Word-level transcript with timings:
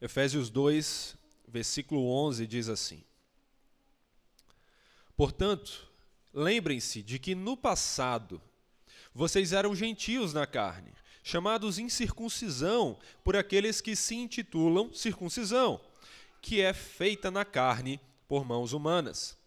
Efésios 0.00 0.50
2, 0.50 1.16
versículo 1.48 2.06
11 2.10 2.46
diz 2.46 2.68
assim: 2.68 3.02
Portanto, 5.16 5.88
lembrem-se 6.32 7.02
de 7.02 7.18
que 7.18 7.34
no 7.34 7.56
passado 7.56 8.40
vocês 9.14 9.54
eram 9.54 9.74
gentios 9.74 10.34
na 10.34 10.46
carne, 10.46 10.92
chamados 11.22 11.78
incircuncisão 11.78 12.98
por 13.24 13.34
aqueles 13.34 13.80
que 13.80 13.96
se 13.96 14.14
intitulam 14.14 14.92
circuncisão, 14.92 15.80
que 16.42 16.60
é 16.60 16.74
feita 16.74 17.30
na 17.30 17.44
carne 17.44 17.98
por 18.28 18.44
mãos 18.44 18.74
humanas. 18.74 19.38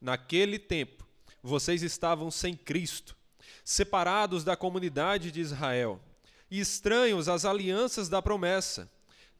Naquele 0.00 0.58
tempo, 0.58 1.06
vocês 1.40 1.84
estavam 1.84 2.30
sem 2.30 2.56
Cristo, 2.56 3.16
separados 3.64 4.42
da 4.42 4.56
comunidade 4.56 5.30
de 5.30 5.40
Israel 5.40 6.00
e 6.50 6.58
estranhos 6.58 7.28
às 7.28 7.44
alianças 7.44 8.08
da 8.08 8.20
promessa, 8.20 8.90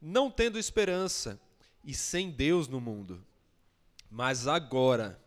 não 0.04 0.30
tendo 0.30 0.58
esperança 0.58 1.40
e 1.82 1.94
sem 1.94 2.30
Deus 2.30 2.68
no 2.68 2.78
mundo. 2.78 3.24
Mas 4.10 4.46
agora, 4.46 5.18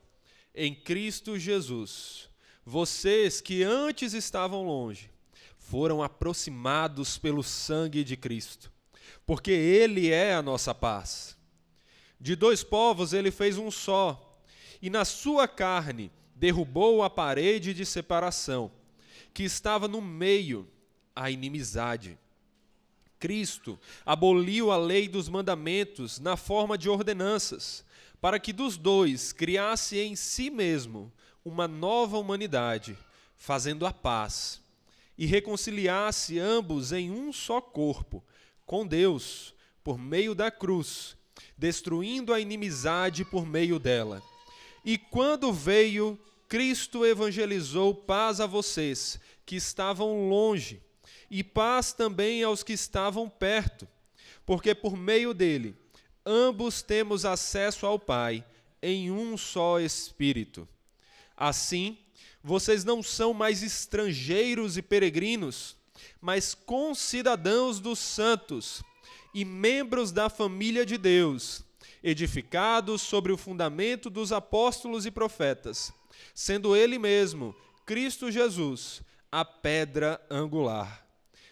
em 0.54 0.76
Cristo 0.76 1.38
Jesus, 1.38 2.30
vocês 2.64 3.42
que 3.42 3.64
antes 3.64 4.14
estavam 4.14 4.64
longe, 4.64 5.10
foram 5.58 6.04
aproximados 6.04 7.18
pelo 7.18 7.42
sangue 7.44 8.04
de 8.04 8.16
Cristo, 8.16 8.72
porque 9.26 9.52
Ele 9.52 10.12
é 10.12 10.36
a 10.36 10.44
nossa 10.44 10.76
paz. 10.76 11.36
De 12.20 12.36
dois 12.36 12.64
povos 12.64 13.14
ele 13.14 13.32
fez 13.32 13.58
um 13.58 13.70
só, 13.70 14.40
e 14.82 14.90
na 14.90 15.06
sua 15.06 15.48
carne 15.48 16.12
derrubou 16.36 17.04
a 17.04 17.10
parede 17.10 17.74
de 17.74 17.86
separação, 17.86 18.72
que 19.34 19.44
estava 19.44 19.88
no 19.88 20.02
meio, 20.02 20.68
a 21.16 21.30
inimizade. 21.30 22.18
Cristo 23.20 23.80
aboliu 24.06 24.72
a 24.72 24.78
lei 24.78 25.08
dos 25.08 25.28
mandamentos 25.30 26.20
na 26.20 26.38
forma 26.38 26.78
de 26.78 26.90
ordenanças, 26.90 27.84
para 28.22 28.40
que 28.40 28.54
dos 28.54 28.78
dois 28.78 29.32
criasse 29.32 30.00
em 30.00 30.16
si 30.16 30.50
mesmo 30.50 31.12
uma 31.44 31.68
nova 31.68 32.18
humanidade, 32.18 32.98
fazendo 33.38 33.86
a 33.86 33.94
paz, 33.94 34.62
e 35.18 35.26
reconciliasse 35.26 36.40
ambos 36.40 36.92
em 36.92 37.10
um 37.10 37.32
só 37.32 37.60
corpo, 37.60 38.24
com 38.66 38.86
Deus, 38.86 39.54
por 39.84 39.98
meio 39.98 40.36
da 40.36 40.52
cruz, 40.52 41.16
destruindo 41.58 42.34
a 42.34 42.40
inimizade 42.40 43.24
por 43.24 43.46
meio 43.46 43.80
dela. 43.80 44.22
E 44.84 44.98
quando 44.98 45.52
veio, 45.54 46.20
Cristo 46.48 47.06
evangelizou 47.06 47.94
paz 47.94 48.40
a 48.40 48.46
vocês 48.46 49.20
que 49.46 49.56
estavam 49.56 50.30
longe, 50.30 50.82
e 51.30 51.44
paz 51.44 51.94
também 51.94 52.44
aos 52.44 52.64
que 52.64 52.74
estavam 52.74 53.30
perto, 53.30 53.88
porque 54.46 54.74
por 54.74 54.96
meio 54.96 55.34
dele 55.34 55.76
ambos 56.26 56.82
temos 56.82 57.24
acesso 57.26 57.86
ao 57.86 57.98
Pai 57.98 58.44
em 58.82 59.10
um 59.10 59.38
só 59.38 59.80
Espírito. 59.80 60.68
Assim, 61.36 61.98
vocês 62.44 62.84
não 62.84 63.02
são 63.02 63.34
mais 63.34 63.64
estrangeiros 63.64 64.78
e 64.78 64.82
peregrinos, 64.82 65.76
mas 66.22 66.54
concidadãos 66.54 67.80
dos 67.80 68.00
santos 68.00 68.84
e 69.34 69.46
membros 69.46 70.12
da 70.12 70.30
família 70.30 70.86
de 70.86 70.98
Deus, 70.98 71.64
edificados 72.04 73.02
sobre 73.02 73.32
o 73.32 73.38
fundamento 73.38 74.10
dos 74.10 74.32
apóstolos 74.32 75.06
e 75.06 75.12
profetas, 75.12 75.94
sendo 76.34 76.76
Ele 76.76 76.98
mesmo, 76.98 77.56
Cristo 77.86 78.32
Jesus, 78.32 79.02
a 79.32 79.46
pedra 79.46 80.20
angular. 80.30 81.07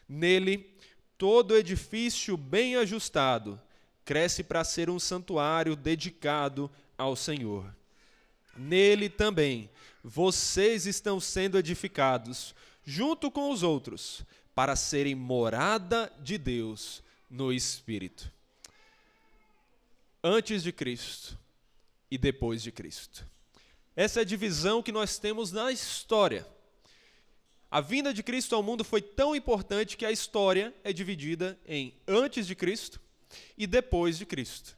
Nele, 0.07 0.69
todo 1.17 1.55
edifício 1.55 2.37
bem 2.37 2.75
ajustado 2.75 3.59
cresce 4.05 4.43
para 4.43 4.63
ser 4.63 4.89
um 4.89 4.99
santuário 4.99 5.75
dedicado 5.75 6.69
ao 6.97 7.15
Senhor. 7.15 7.75
Nele 8.55 9.09
também 9.09 9.69
vocês 10.03 10.85
estão 10.85 11.19
sendo 11.19 11.57
edificados, 11.57 12.53
junto 12.85 13.31
com 13.31 13.49
os 13.49 13.63
outros, 13.63 14.23
para 14.53 14.75
serem 14.75 15.15
morada 15.15 16.13
de 16.21 16.37
Deus 16.37 17.03
no 17.29 17.51
Espírito. 17.51 18.31
Antes 20.23 20.61
de 20.61 20.71
Cristo 20.71 21.37
e 22.09 22.17
depois 22.17 22.61
de 22.61 22.71
Cristo. 22.71 23.25
Essa 23.95 24.19
é 24.19 24.21
a 24.21 24.25
divisão 24.25 24.83
que 24.83 24.91
nós 24.91 25.17
temos 25.17 25.51
na 25.51 25.71
história. 25.71 26.47
A 27.69 27.81
vinda 27.81 28.13
de 28.13 28.23
Cristo 28.23 28.55
ao 28.55 28.63
mundo 28.63 28.83
foi 28.83 29.01
tão 29.01 29.35
importante 29.35 29.97
que 29.97 30.05
a 30.05 30.11
história 30.11 30.73
é 30.83 30.93
dividida 30.93 31.59
em 31.65 31.93
antes 32.07 32.47
de 32.47 32.55
Cristo 32.55 32.99
e 33.57 33.67
depois 33.67 34.17
de 34.17 34.25
Cristo. 34.25 34.77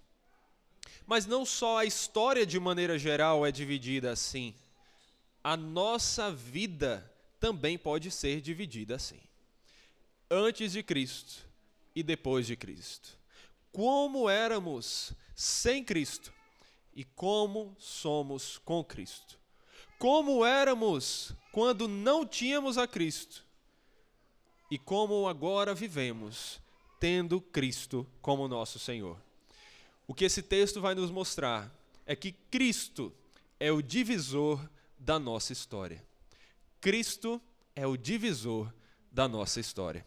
Mas 1.05 1.25
não 1.25 1.45
só 1.45 1.77
a 1.77 1.85
história 1.85 2.45
de 2.45 2.59
maneira 2.59 2.97
geral 2.97 3.45
é 3.45 3.51
dividida 3.51 4.11
assim, 4.11 4.53
a 5.43 5.55
nossa 5.55 6.31
vida 6.31 7.09
também 7.39 7.77
pode 7.77 8.11
ser 8.11 8.41
dividida 8.41 8.95
assim. 8.95 9.19
Antes 10.29 10.73
de 10.73 10.83
Cristo 10.83 11.47
e 11.95 12.03
depois 12.03 12.45
de 12.45 12.55
Cristo. 12.55 13.17
Como 13.71 14.29
éramos 14.29 15.13
sem 15.35 15.83
Cristo 15.83 16.33
e 16.93 17.03
como 17.03 17.75
somos 17.79 18.57
com 18.57 18.83
Cristo. 18.83 19.39
Como 19.97 20.46
éramos 20.46 21.34
quando 21.52 21.88
não 21.88 22.25
tínhamos 22.25 22.78
a 22.78 22.88
Cristo 22.88 23.44
e 24.69 24.78
como 24.78 25.28
agora 25.28 25.74
vivemos 25.74 26.59
tendo 27.00 27.40
Cristo 27.40 28.06
como 28.22 28.47
nosso 28.47 28.80
Senhor. 28.80 29.18
O 30.08 30.13
que 30.13 30.25
esse 30.25 30.41
texto 30.41 30.81
vai 30.81 30.96
nos 30.96 31.12
mostrar 31.12 31.72
é 32.06 32.16
que 32.16 32.31
Cristo 32.31 33.13
é 33.59 33.72
o 33.72 33.81
divisor 33.81 34.68
da 34.97 35.19
nossa 35.19 35.53
história. 35.53 36.03
Cristo 36.79 37.41
é 37.75 37.85
o 37.85 37.97
divisor 37.97 38.72
da 39.12 39.28
nossa 39.28 39.59
história. 39.59 40.06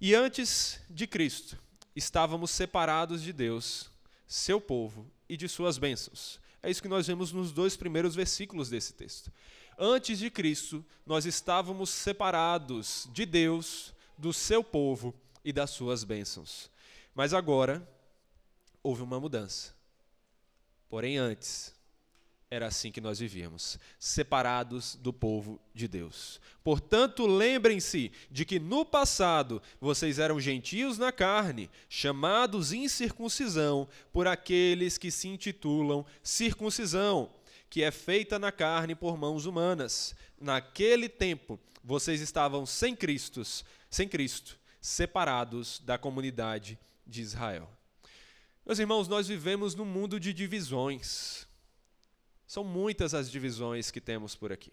E 0.00 0.14
antes 0.14 0.80
de 0.88 1.06
Cristo, 1.06 1.58
estávamos 1.94 2.50
separados 2.50 3.22
de 3.22 3.32
Deus, 3.32 3.90
seu 4.26 4.60
povo 4.60 5.06
e 5.28 5.36
de 5.36 5.48
suas 5.48 5.76
bênçãos. 5.76 6.40
É 6.62 6.70
isso 6.70 6.82
que 6.82 6.88
nós 6.88 7.06
vemos 7.06 7.32
nos 7.32 7.52
dois 7.52 7.76
primeiros 7.76 8.14
versículos 8.14 8.68
desse 8.68 8.92
texto. 8.92 9.32
Antes 9.78 10.18
de 10.18 10.30
Cristo, 10.30 10.84
nós 11.06 11.24
estávamos 11.24 11.88
separados 11.90 13.08
de 13.12 13.24
Deus, 13.24 13.94
do 14.18 14.32
seu 14.32 14.62
povo 14.62 15.14
e 15.42 15.52
das 15.52 15.70
suas 15.70 16.04
bênçãos. 16.04 16.70
Mas 17.14 17.32
agora 17.32 17.86
houve 18.82 19.02
uma 19.02 19.18
mudança. 19.18 19.74
Porém, 20.88 21.16
antes, 21.16 21.74
era 22.52 22.66
assim 22.66 22.90
que 22.90 23.00
nós 23.00 23.20
vivíamos, 23.20 23.78
separados 23.96 24.96
do 24.96 25.12
povo 25.12 25.60
de 25.72 25.86
Deus. 25.86 26.40
Portanto, 26.64 27.24
lembrem-se 27.24 28.10
de 28.28 28.44
que 28.44 28.58
no 28.58 28.84
passado 28.84 29.62
vocês 29.80 30.18
eram 30.18 30.40
gentios 30.40 30.98
na 30.98 31.12
carne, 31.12 31.70
chamados 31.88 32.72
incircuncisão 32.72 33.88
por 34.12 34.26
aqueles 34.26 34.98
que 34.98 35.12
se 35.12 35.28
intitulam 35.28 36.04
circuncisão, 36.24 37.30
que 37.70 37.84
é 37.84 37.92
feita 37.92 38.36
na 38.36 38.50
carne 38.50 38.96
por 38.96 39.16
mãos 39.16 39.46
humanas. 39.46 40.16
Naquele 40.40 41.08
tempo, 41.08 41.56
vocês 41.84 42.20
estavam 42.20 42.66
sem 42.66 42.96
Cristo, 42.96 43.42
sem 43.88 44.08
Cristo, 44.08 44.58
separados 44.80 45.80
da 45.84 45.96
comunidade 45.96 46.76
de 47.06 47.22
Israel. 47.22 47.70
Meus 48.66 48.80
irmãos, 48.80 49.06
nós 49.06 49.28
vivemos 49.28 49.76
num 49.76 49.84
mundo 49.84 50.18
de 50.18 50.32
divisões. 50.32 51.48
São 52.50 52.64
muitas 52.64 53.14
as 53.14 53.30
divisões 53.30 53.92
que 53.92 54.00
temos 54.00 54.34
por 54.34 54.52
aqui. 54.52 54.72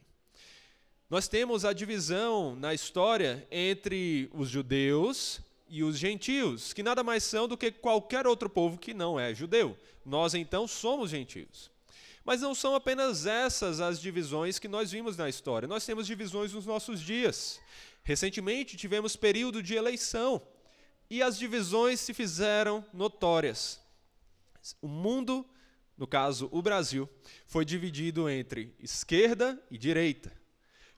Nós 1.08 1.28
temos 1.28 1.64
a 1.64 1.74
divisão 1.74 2.56
na 2.56 2.74
história 2.74 3.48
entre 3.52 4.32
os 4.34 4.50
judeus 4.50 5.40
e 5.70 5.84
os 5.84 5.96
gentios, 5.96 6.74
que 6.74 6.82
nada 6.82 7.04
mais 7.04 7.24
são 7.24 7.48
do 7.48 7.56
que 7.56 7.72
qualquer 7.72 8.26
outro 8.26 8.50
povo 8.50 8.80
que 8.80 8.96
não 8.96 9.20
é 9.20 9.32
judeu. 9.32 9.78
Nós 10.04 10.34
então 10.34 10.68
somos 10.68 11.12
gentios. 11.12 11.70
Mas 12.26 12.42
não 12.42 12.56
são 12.56 12.74
apenas 12.74 13.28
essas 13.28 13.80
as 13.80 14.02
divisões 14.02 14.58
que 14.58 14.68
nós 14.68 14.90
vimos 14.90 15.16
na 15.16 15.30
história. 15.30 15.68
Nós 15.68 15.86
temos 15.86 16.08
divisões 16.08 16.54
nos 16.54 16.66
nossos 16.66 17.00
dias. 17.00 17.60
Recentemente 18.02 18.76
tivemos 18.76 19.16
período 19.16 19.62
de 19.62 19.76
eleição 19.76 20.42
e 21.12 21.22
as 21.22 21.38
divisões 21.38 22.00
se 22.00 22.12
fizeram 22.12 22.84
notórias. 22.92 23.80
O 24.82 24.88
mundo 24.88 25.46
no 25.98 26.06
caso 26.06 26.48
o 26.52 26.62
Brasil, 26.62 27.10
foi 27.46 27.66
dividido 27.66 28.30
entre 28.30 28.76
esquerda 28.80 29.62
e 29.72 29.78
direita. 29.78 30.32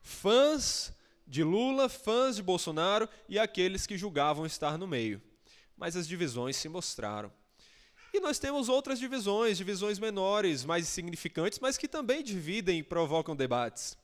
Fãs 0.02 0.92
de 1.26 1.42
Lula, 1.42 1.88
fãs 1.88 2.36
de 2.36 2.42
Bolsonaro 2.42 3.08
e 3.28 3.38
aqueles 3.38 3.86
que 3.86 3.96
julgavam 3.96 4.44
estar 4.44 4.76
no 4.76 4.86
meio. 4.86 5.22
Mas 5.76 5.96
as 5.96 6.06
divisões 6.06 6.56
se 6.56 6.68
mostraram. 6.68 7.32
E 8.12 8.18
nós 8.18 8.38
temos 8.38 8.68
outras 8.68 8.98
divisões, 8.98 9.56
divisões 9.56 9.98
menores, 9.98 10.64
mais 10.64 10.88
significantes, 10.88 11.60
mas 11.60 11.78
que 11.78 11.86
também 11.86 12.22
dividem 12.22 12.80
e 12.80 12.82
provocam 12.82 13.36
debates. 13.36 13.96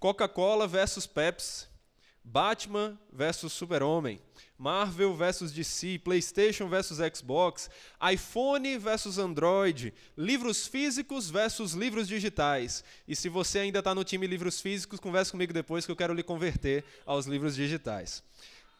Coca-Cola 0.00 0.66
versus 0.66 1.06
Pepsi, 1.06 1.66
Batman 2.24 2.98
versus 3.12 3.52
Super-Homem, 3.52 4.20
Marvel 4.62 5.12
versus 5.16 5.52
DC, 5.52 5.98
PlayStation 6.04 6.68
versus 6.68 6.98
Xbox, 6.98 7.68
iPhone 8.00 8.78
versus 8.78 9.18
Android, 9.18 9.92
livros 10.16 10.68
físicos 10.68 11.28
versus 11.28 11.72
livros 11.72 12.06
digitais. 12.06 12.84
E 13.08 13.16
se 13.16 13.28
você 13.28 13.58
ainda 13.58 13.80
está 13.80 13.92
no 13.92 14.04
time 14.04 14.24
livros 14.24 14.60
físicos, 14.60 15.00
converse 15.00 15.32
comigo 15.32 15.52
depois 15.52 15.84
que 15.84 15.90
eu 15.90 15.96
quero 15.96 16.14
lhe 16.14 16.22
converter 16.22 16.84
aos 17.04 17.26
livros 17.26 17.56
digitais. 17.56 18.22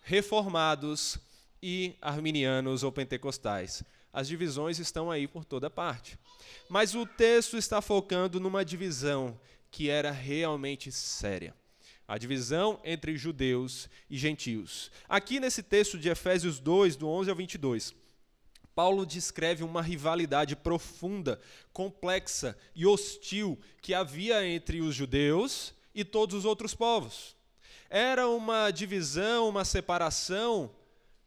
Reformados 0.04 1.18
e 1.60 1.96
arminianos 2.00 2.84
ou 2.84 2.92
pentecostais. 2.92 3.82
As 4.12 4.28
divisões 4.28 4.78
estão 4.78 5.10
aí 5.10 5.26
por 5.26 5.44
toda 5.44 5.68
parte. 5.68 6.16
Mas 6.68 6.94
o 6.94 7.04
texto 7.04 7.56
está 7.56 7.82
focando 7.82 8.38
numa 8.38 8.64
divisão 8.64 9.36
que 9.68 9.90
era 9.90 10.12
realmente 10.12 10.92
séria 10.92 11.52
a 12.12 12.18
divisão 12.18 12.78
entre 12.84 13.16
judeus 13.16 13.88
e 14.10 14.18
gentios. 14.18 14.90
Aqui 15.08 15.40
nesse 15.40 15.62
texto 15.62 15.98
de 15.98 16.10
Efésios 16.10 16.60
2, 16.60 16.94
do 16.94 17.08
11 17.08 17.30
ao 17.30 17.36
22, 17.36 17.94
Paulo 18.74 19.06
descreve 19.06 19.64
uma 19.64 19.80
rivalidade 19.80 20.54
profunda, 20.54 21.40
complexa 21.72 22.54
e 22.74 22.84
hostil 22.84 23.58
que 23.80 23.94
havia 23.94 24.46
entre 24.46 24.82
os 24.82 24.94
judeus 24.94 25.72
e 25.94 26.04
todos 26.04 26.36
os 26.36 26.44
outros 26.44 26.74
povos. 26.74 27.34
Era 27.88 28.28
uma 28.28 28.70
divisão, 28.70 29.48
uma 29.48 29.64
separação 29.64 30.70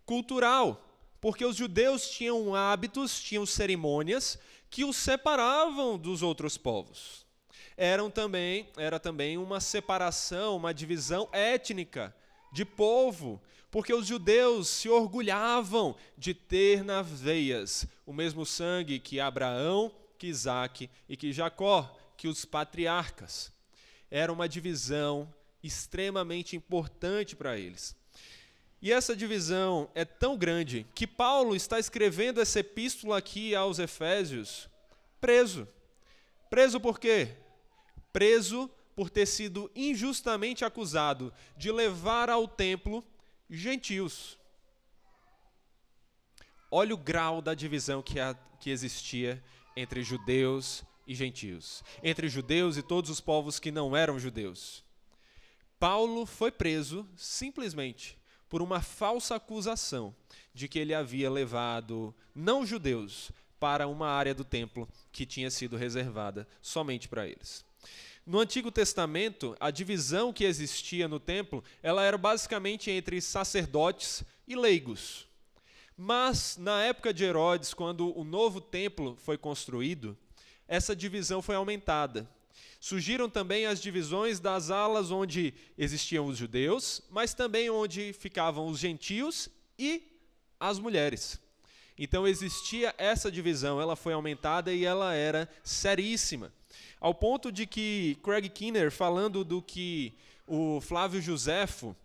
cultural, 0.06 0.88
porque 1.20 1.44
os 1.44 1.56
judeus 1.56 2.08
tinham 2.12 2.54
hábitos, 2.54 3.20
tinham 3.20 3.44
cerimônias 3.44 4.38
que 4.70 4.86
os 4.86 4.98
separavam 4.98 5.98
dos 5.98 6.22
outros 6.22 6.60
povos 6.60 7.25
eram 7.78 8.10
também, 8.10 8.70
era 8.78 9.00
também 9.00 9.38
uma 9.38 9.60
separação, 9.60 10.56
uma 10.56 10.74
divisão 10.74 11.28
étnica 11.32 12.16
de 12.52 12.64
povo, 12.64 13.42
porque 13.70 13.94
os 13.94 14.08
judeus 14.08 14.70
se 14.70 14.88
orgulhavam 14.88 15.96
de 16.18 16.34
ter 16.34 16.84
nas 16.84 17.08
veias 17.08 17.86
o 18.06 18.14
mesmo 18.14 18.46
sangue 18.46 19.00
que 19.00 19.20
Abraão, 19.20 19.92
que 20.18 20.28
Isaac 20.28 20.90
e 21.10 21.18
que 21.18 21.34
Jacó, 21.34 21.94
que 22.16 22.28
os 22.28 22.46
patriarcas. 22.46 23.52
Era 24.10 24.32
uma 24.32 24.48
divisão 24.48 25.34
extremamente 25.62 26.56
importante 26.56 27.36
para 27.36 27.58
eles. 27.58 27.96
E 28.82 28.92
essa 28.94 29.16
divisão 29.16 29.90
é 29.96 30.06
tão 30.06 30.38
grande 30.38 30.86
que 30.94 31.08
Paulo 31.08 31.56
está 31.56 31.80
escrevendo 31.80 32.40
essa 32.40 32.60
epístola 32.60 33.18
aqui 33.18 33.56
aos 33.56 33.80
Efésios 33.80 34.70
preso. 35.20 35.68
Preso 36.50 36.80
por 36.80 37.00
quê? 37.00 37.36
Preso 38.16 38.72
por 38.96 39.10
ter 39.10 39.26
sido 39.26 39.70
injustamente 39.76 40.64
acusado 40.64 41.34
de 41.58 41.70
levar 41.70 42.30
ao 42.30 42.48
templo 42.48 43.04
gentios. 43.50 44.40
Olha 46.72 46.96
o 46.96 46.98
grau 46.98 47.42
da 47.42 47.54
divisão 47.54 48.02
que, 48.02 48.18
a, 48.18 48.34
que 48.58 48.70
existia 48.70 49.44
entre 49.76 50.02
judeus 50.02 50.82
e 51.06 51.14
gentios, 51.14 51.84
entre 52.02 52.30
judeus 52.30 52.78
e 52.78 52.82
todos 52.82 53.10
os 53.10 53.20
povos 53.20 53.60
que 53.60 53.70
não 53.70 53.94
eram 53.94 54.18
judeus. 54.18 54.82
Paulo 55.78 56.26
foi 56.26 56.54
preso 56.54 57.06
simplesmente 57.18 58.18
por 58.48 58.62
uma 58.62 58.82
falsa 58.82 59.36
acusação 59.36 60.16
de 60.54 60.70
que 60.70 60.80
ele 60.80 60.94
havia 60.94 61.30
levado 61.30 62.16
não 62.34 62.66
judeus 62.66 63.30
para 63.60 63.90
uma 63.90 64.08
área 64.08 64.34
do 64.34 64.46
templo 64.46 64.88
que 65.12 65.26
tinha 65.26 65.52
sido 65.52 65.76
reservada 65.76 66.48
somente 66.62 67.10
para 67.10 67.28
eles. 67.28 67.65
No 68.26 68.40
Antigo 68.40 68.72
Testamento, 68.72 69.56
a 69.60 69.70
divisão 69.70 70.34
que 70.34 70.44
existia 70.44 71.08
no 71.08 71.20
templo, 71.20 71.64
ela 71.84 72.04
era 72.04 72.18
basicamente 72.18 72.90
entre 72.90 73.22
sacerdotes 73.22 74.24
e 74.48 74.56
leigos. 74.56 75.28
Mas 75.98 76.58
na 76.58 76.84
época 76.84 77.14
de 77.14 77.24
Herodes, 77.24 77.74
quando 77.74 78.18
o 78.18 78.24
novo 78.24 78.60
templo 78.60 79.16
foi 79.18 79.38
construído, 79.38 80.18
essa 80.68 80.96
divisão 80.96 81.42
foi 81.42 81.56
aumentada. 81.56 82.30
Surgiram 82.80 83.30
também 83.30 83.66
as 83.66 83.82
divisões 83.82 84.40
das 84.40 84.70
alas 84.70 85.10
onde 85.10 85.54
existiam 85.78 86.26
os 86.28 86.38
judeus, 86.38 87.02
mas 87.10 87.34
também 87.34 87.70
onde 87.70 88.14
ficavam 88.14 88.68
os 88.68 88.80
gentios 88.80 89.50
e 89.78 90.04
as 90.60 90.80
mulheres. 90.80 91.40
Então 91.98 92.28
existia 92.28 92.94
essa 92.98 93.32
divisão, 93.32 93.80
ela 93.80 93.96
foi 93.96 94.14
aumentada 94.14 94.74
e 94.74 94.84
ela 94.84 95.14
era 95.14 95.50
seríssima. 95.64 96.52
Ao 97.06 97.14
ponto 97.14 97.52
de 97.52 97.68
que 97.68 98.18
Craig 98.24 98.50
Kinner, 98.50 98.90
falando 98.90 99.44
do 99.44 99.62
que 99.62 100.12
o 100.48 100.82
Flávio 100.82 101.22
Josefo, 101.22 101.96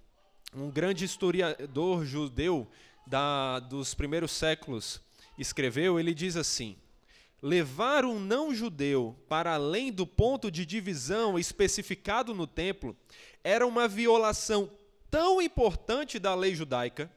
um 0.54 0.70
grande 0.70 1.06
historiador 1.06 2.04
judeu 2.04 2.70
da, 3.06 3.60
dos 3.60 3.94
primeiros 3.94 4.30
séculos, 4.30 5.00
escreveu, 5.38 5.98
ele 5.98 6.12
diz 6.12 6.36
assim: 6.36 6.76
levar 7.40 8.04
um 8.04 8.20
não-judeu 8.20 9.16
para 9.26 9.54
além 9.54 9.90
do 9.90 10.06
ponto 10.06 10.50
de 10.50 10.66
divisão 10.66 11.38
especificado 11.38 12.34
no 12.34 12.46
templo 12.46 12.94
era 13.42 13.66
uma 13.66 13.88
violação 13.88 14.70
tão 15.10 15.40
importante 15.40 16.18
da 16.18 16.34
lei 16.34 16.54
judaica 16.54 17.10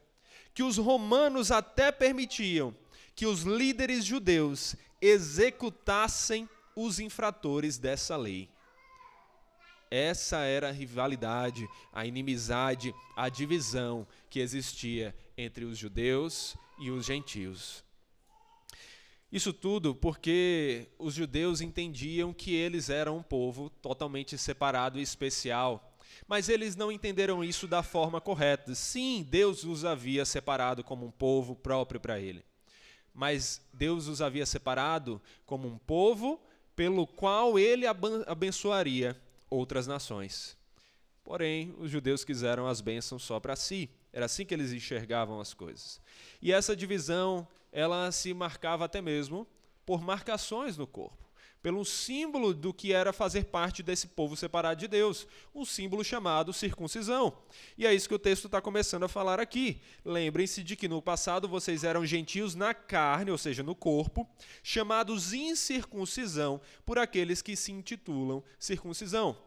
que 0.53 0.63
os 0.63 0.77
romanos 0.77 1.51
até 1.51 1.91
permitiam 1.91 2.73
que 3.13 3.25
os 3.25 3.41
líderes 3.41 4.05
judeus 4.05 4.73
executassem 5.01 6.47
os 6.75 6.99
infratores 6.99 7.77
dessa 7.77 8.15
lei. 8.15 8.49
Essa 9.89 10.39
era 10.39 10.69
a 10.69 10.71
rivalidade, 10.71 11.69
a 11.91 12.05
inimizade, 12.05 12.95
a 13.15 13.29
divisão 13.29 14.07
que 14.29 14.39
existia 14.39 15.15
entre 15.37 15.65
os 15.65 15.77
judeus 15.77 16.55
e 16.79 16.89
os 16.89 17.05
gentios. 17.05 17.83
Isso 19.31 19.51
tudo 19.51 19.95
porque 19.95 20.87
os 20.97 21.13
judeus 21.15 21.61
entendiam 21.61 22.33
que 22.33 22.53
eles 22.53 22.89
eram 22.89 23.17
um 23.17 23.23
povo 23.23 23.69
totalmente 23.69 24.37
separado 24.37 24.99
e 24.99 25.01
especial. 25.01 25.95
Mas 26.27 26.49
eles 26.49 26.75
não 26.75 26.91
entenderam 26.91 27.43
isso 27.43 27.67
da 27.67 27.81
forma 27.81 28.21
correta. 28.21 28.75
Sim, 28.75 29.25
Deus 29.27 29.63
os 29.63 29.85
havia 29.85 30.25
separado 30.25 30.83
como 30.83 31.05
um 31.05 31.11
povo 31.11 31.55
próprio 31.55 31.99
para 31.99 32.19
ele. 32.19 32.43
Mas 33.13 33.61
Deus 33.73 34.07
os 34.07 34.21
havia 34.21 34.45
separado 34.45 35.21
como 35.45 35.67
um 35.67 35.77
povo 35.77 36.39
pelo 36.75 37.05
qual 37.05 37.57
ele 37.57 37.85
abençoaria 38.27 39.15
outras 39.49 39.87
nações. 39.87 40.57
Porém, 41.23 41.73
os 41.77 41.89
judeus 41.89 42.23
quiseram 42.23 42.67
as 42.67 42.81
bênçãos 42.81 43.23
só 43.23 43.39
para 43.39 43.55
si. 43.55 43.89
Era 44.11 44.25
assim 44.25 44.45
que 44.45 44.53
eles 44.53 44.71
enxergavam 44.71 45.39
as 45.39 45.53
coisas. 45.53 46.01
E 46.41 46.51
essa 46.51 46.75
divisão, 46.75 47.47
ela 47.71 48.11
se 48.11 48.33
marcava 48.33 48.85
até 48.85 49.01
mesmo 49.01 49.47
por 49.85 50.01
marcações 50.01 50.77
no 50.77 50.85
corpo 50.85 51.23
pelo 51.63 51.85
símbolo 51.85 52.53
do 52.53 52.73
que 52.73 52.91
era 52.91 53.13
fazer 53.13 53.45
parte 53.45 53.81
desse 53.81 54.07
povo 54.07 54.35
separado 54.35 54.81
de 54.81 54.87
Deus, 54.87 55.25
um 55.55 55.63
símbolo 55.63 56.03
chamado 56.03 56.51
circuncisão. 56.51 57.37
E 57.77 57.87
é 57.87 57.93
isso 57.93 58.09
que 58.09 58.13
o 58.13 58.19
texto 58.19 58.45
está 58.45 58.61
começando 58.61 59.03
a 59.03 59.07
falar 59.07 59.39
aqui. 59.39 59.81
Lembrem-se 60.03 60.61
de 60.61 60.75
que 60.75 60.89
no 60.89 61.01
passado 61.01 61.47
vocês 61.47 61.85
eram 61.85 62.05
gentios 62.05 62.53
na 62.53 62.73
carne, 62.73 63.31
ou 63.31 63.37
seja, 63.37 63.63
no 63.63 63.73
corpo, 63.73 64.27
chamados 64.61 65.31
incircuncisão 65.31 66.59
por 66.85 66.99
aqueles 66.99 67.41
que 67.41 67.55
se 67.55 67.71
intitulam 67.71 68.43
circuncisão. 68.59 69.37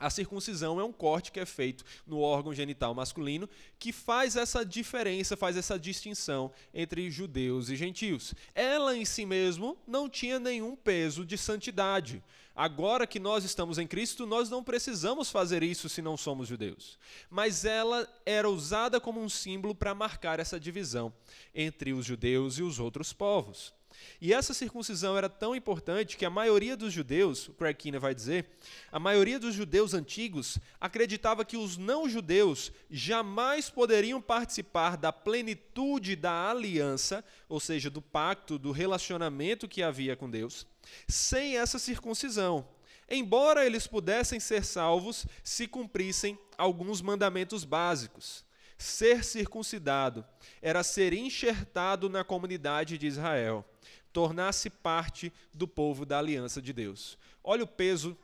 A 0.00 0.08
circuncisão 0.08 0.80
é 0.80 0.84
um 0.84 0.92
corte 0.92 1.30
que 1.30 1.38
é 1.38 1.44
feito 1.44 1.84
no 2.06 2.20
órgão 2.20 2.54
genital 2.54 2.94
masculino 2.94 3.46
que 3.78 3.92
faz 3.92 4.34
essa 4.34 4.64
diferença, 4.64 5.36
faz 5.36 5.58
essa 5.58 5.78
distinção 5.78 6.50
entre 6.72 7.10
judeus 7.10 7.68
e 7.68 7.76
gentios. 7.76 8.34
Ela 8.54 8.96
em 8.96 9.04
si 9.04 9.26
mesmo 9.26 9.76
não 9.86 10.08
tinha 10.08 10.40
nenhum 10.40 10.74
peso 10.74 11.22
de 11.22 11.36
santidade. 11.36 12.22
Agora 12.56 13.06
que 13.06 13.20
nós 13.20 13.44
estamos 13.44 13.78
em 13.78 13.86
Cristo, 13.86 14.26
nós 14.26 14.48
não 14.48 14.64
precisamos 14.64 15.30
fazer 15.30 15.62
isso 15.62 15.88
se 15.88 16.00
não 16.00 16.16
somos 16.16 16.48
judeus. 16.48 16.98
Mas 17.28 17.66
ela 17.66 18.08
era 18.24 18.48
usada 18.48 18.98
como 18.98 19.20
um 19.20 19.28
símbolo 19.28 19.74
para 19.74 19.94
marcar 19.94 20.40
essa 20.40 20.58
divisão 20.58 21.12
entre 21.54 21.92
os 21.92 22.06
judeus 22.06 22.58
e 22.58 22.62
os 22.62 22.78
outros 22.78 23.12
povos. 23.12 23.72
E 24.20 24.34
essa 24.34 24.52
circuncisão 24.52 25.16
era 25.16 25.28
tão 25.28 25.56
importante 25.56 26.16
que 26.16 26.26
a 26.26 26.30
maioria 26.30 26.76
dos 26.76 26.92
judeus, 26.92 27.48
o 27.48 27.54
Craig 27.54 27.90
vai 27.98 28.14
dizer, 28.14 28.46
a 28.92 28.98
maioria 28.98 29.38
dos 29.38 29.54
judeus 29.54 29.94
antigos 29.94 30.58
acreditava 30.78 31.44
que 31.44 31.56
os 31.56 31.78
não-judeus 31.78 32.70
jamais 32.90 33.70
poderiam 33.70 34.20
participar 34.20 34.96
da 34.96 35.10
plenitude 35.10 36.16
da 36.16 36.50
aliança, 36.50 37.24
ou 37.48 37.58
seja, 37.58 37.88
do 37.88 38.02
pacto, 38.02 38.58
do 38.58 38.72
relacionamento 38.72 39.66
que 39.66 39.82
havia 39.82 40.14
com 40.14 40.28
Deus, 40.28 40.66
sem 41.08 41.56
essa 41.56 41.78
circuncisão. 41.78 42.68
Embora 43.08 43.64
eles 43.66 43.86
pudessem 43.86 44.38
ser 44.38 44.64
salvos 44.64 45.26
se 45.42 45.66
cumprissem 45.66 46.38
alguns 46.58 47.00
mandamentos 47.00 47.64
básicos. 47.64 48.44
Ser 48.78 49.24
circuncidado 49.24 50.24
era 50.62 50.82
ser 50.82 51.12
enxertado 51.12 52.08
na 52.08 52.22
comunidade 52.22 52.96
de 52.96 53.06
Israel 53.06 53.64
tornasse 54.12 54.68
parte 54.68 55.32
do 55.52 55.66
povo 55.66 56.04
da 56.04 56.18
aliança 56.18 56.60
de 56.60 56.72
Deus. 56.72 57.18
Olha 57.42 57.64
o 57.64 57.66
peso 57.66 58.16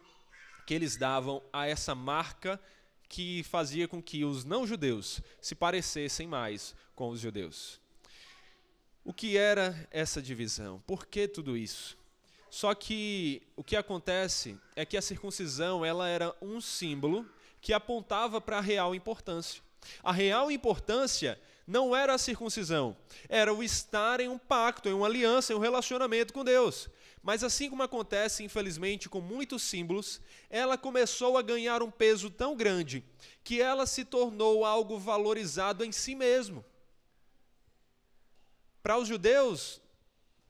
que 0.66 0.74
eles 0.74 0.96
davam 0.96 1.42
a 1.52 1.66
essa 1.66 1.94
marca 1.94 2.60
que 3.08 3.42
fazia 3.44 3.86
com 3.86 4.02
que 4.02 4.24
os 4.24 4.44
não-judeus 4.44 5.20
se 5.40 5.54
parecessem 5.54 6.26
mais 6.26 6.74
com 6.94 7.10
os 7.10 7.20
judeus. 7.20 7.80
O 9.04 9.12
que 9.12 9.36
era 9.36 9.88
essa 9.92 10.20
divisão? 10.20 10.82
Por 10.86 11.06
que 11.06 11.28
tudo 11.28 11.56
isso? 11.56 11.96
Só 12.50 12.74
que 12.74 13.42
o 13.54 13.62
que 13.62 13.76
acontece 13.76 14.58
é 14.74 14.84
que 14.84 14.96
a 14.96 15.02
circuncisão 15.02 15.84
ela 15.84 16.08
era 16.08 16.34
um 16.42 16.60
símbolo 16.60 17.28
que 17.60 17.72
apontava 17.72 18.40
para 18.40 18.58
a 18.58 18.60
real 18.60 18.94
importância. 18.94 19.62
A 20.02 20.12
real 20.12 20.50
importância 20.50 21.38
não 21.66 21.94
era 21.94 22.14
a 22.14 22.18
circuncisão, 22.18 22.96
era 23.28 23.52
o 23.52 23.62
estar 23.62 24.20
em 24.20 24.28
um 24.28 24.38
pacto, 24.38 24.88
em 24.88 24.92
uma 24.92 25.06
aliança, 25.06 25.52
em 25.52 25.56
um 25.56 25.60
relacionamento 25.60 26.32
com 26.32 26.44
Deus. 26.44 26.88
Mas 27.22 27.42
assim 27.42 27.68
como 27.68 27.82
acontece, 27.82 28.44
infelizmente, 28.44 29.08
com 29.08 29.20
muitos 29.20 29.62
símbolos, 29.62 30.20
ela 30.48 30.78
começou 30.78 31.36
a 31.36 31.42
ganhar 31.42 31.82
um 31.82 31.90
peso 31.90 32.30
tão 32.30 32.54
grande 32.54 33.04
que 33.42 33.60
ela 33.60 33.84
se 33.84 34.04
tornou 34.04 34.64
algo 34.64 34.96
valorizado 34.96 35.84
em 35.84 35.90
si 35.90 36.14
mesmo. 36.14 36.64
Para 38.80 38.96
os 38.96 39.08
judeus, 39.08 39.80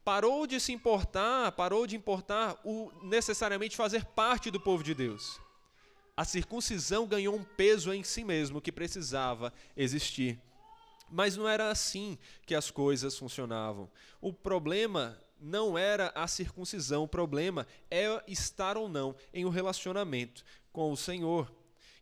parou 0.05 0.47
de 0.47 0.61
se 0.61 0.71
importar, 0.71 1.51
parou 1.53 1.87
de 1.87 1.97
importar 1.97 2.61
o 2.63 2.93
necessariamente 3.03 3.75
fazer 3.75 4.05
parte 4.05 4.51
do 4.51 4.61
povo 4.61 4.85
de 4.85 4.95
Deus. 4.95 5.41
A 6.17 6.25
circuncisão 6.25 7.07
ganhou 7.07 7.37
um 7.37 7.45
peso 7.45 7.93
em 7.93 8.03
si 8.03 8.25
mesmo 8.25 8.61
que 8.61 8.73
precisava 8.73 9.53
existir. 9.77 10.41
Mas 11.11 11.37
não 11.37 11.47
era 11.47 11.71
assim 11.71 12.19
que 12.47 12.55
as 12.55 12.71
coisas 12.71 13.19
funcionavam. 13.19 13.89
O 14.21 14.33
problema 14.33 15.21
não 15.39 15.77
era 15.77 16.11
a 16.15 16.27
circuncisão, 16.27 17.03
o 17.03 17.09
problema 17.09 17.67
é 17.91 18.23
estar 18.27 18.79
ou 18.79 18.89
não 18.89 19.15
em 19.33 19.45
um 19.45 19.51
relacionamento 19.51 20.43
com 20.73 20.91
o 20.91 20.97
Senhor. 20.97 21.53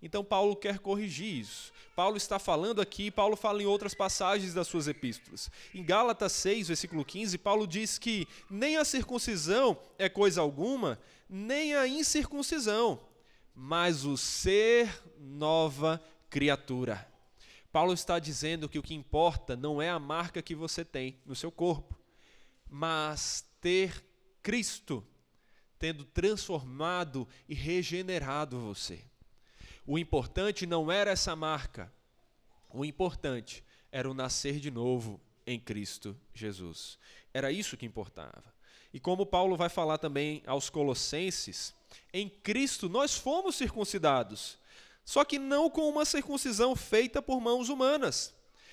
Então 0.00 0.23
Paulo 0.23 0.54
quer 0.54 0.78
corrigir 0.78 1.40
isso. 1.40 1.73
Paulo 1.97 2.16
está 2.16 2.38
falando 2.38 2.80
aqui, 2.80 3.11
Paulo 3.11 3.37
fala 3.37 3.62
em 3.62 3.66
outras 3.66 3.94
passagens 3.94 4.54
das 4.54 4.68
suas 4.68 4.87
epístolas. 4.87 5.50
Em 5.75 5.83
Gálatas 5.83 6.33
6, 6.33 6.68
versículo 6.68 7.04
15, 7.04 7.38
Paulo 7.38 7.66
diz 7.66 7.99
que 7.99 8.28
nem 8.49 8.76
a 8.76 8.85
circuncisão 8.85 9.76
é 9.99 10.09
coisa 10.09 10.40
alguma, 10.40 11.00
nem 11.28 11.75
a 11.75 11.88
incircuncisão, 11.88 13.00
mas 13.54 14.04
o 14.04 14.16
ser 14.16 15.02
nova 15.18 16.02
criatura. 16.28 17.06
Paulo 17.70 17.92
está 17.92 18.18
dizendo 18.18 18.68
que 18.68 18.78
o 18.78 18.82
que 18.82 18.94
importa 18.94 19.56
não 19.56 19.80
é 19.80 19.88
a 19.88 19.99
marca 19.99 20.42
que 20.42 20.54
você 20.54 20.84
tem 20.84 21.18
no 21.25 21.34
seu 21.34 21.50
corpo, 21.50 21.99
mas 22.68 23.44
ter 23.61 24.04
Cristo 24.42 25.06
tendo 25.78 26.04
transformado 26.04 27.28
e 27.49 27.54
regenerado 27.54 28.58
você. 28.58 29.04
O 29.87 29.99
importante 29.99 30.66
não 30.66 30.90
era 30.90 31.11
essa 31.11 31.37
marca, 31.37 31.92
o 32.70 32.84
importante 32.84 33.62
era 33.92 34.11
o 34.11 34.14
nascer 34.14 34.58
de 34.58 34.70
novo 34.70 35.20
em 35.46 35.61
Cristo 35.61 36.16
Jesus. 36.32 36.99
Era 37.32 37.52
isso 37.52 37.76
que 37.76 37.87
importava. 37.87 38.54
E 38.92 39.00
como 39.00 39.26
Paulo 39.26 39.56
vai 39.56 39.68
falar 39.68 39.99
também 39.99 40.42
aos 40.46 40.70
Colossenses, 40.70 41.75
em 42.12 42.28
Cristo 42.28 42.88
nós 42.88 43.14
fomos 43.14 43.56
circuncidados 43.56 44.58
só 45.04 45.24
que 45.24 45.38
não 45.38 45.68
com 45.68 45.88
uma 45.88 46.04
circuncisão 46.04 46.74
feita 46.74 47.20
por 47.20 47.40
mãos 47.40 47.68
humanas, 47.68 48.32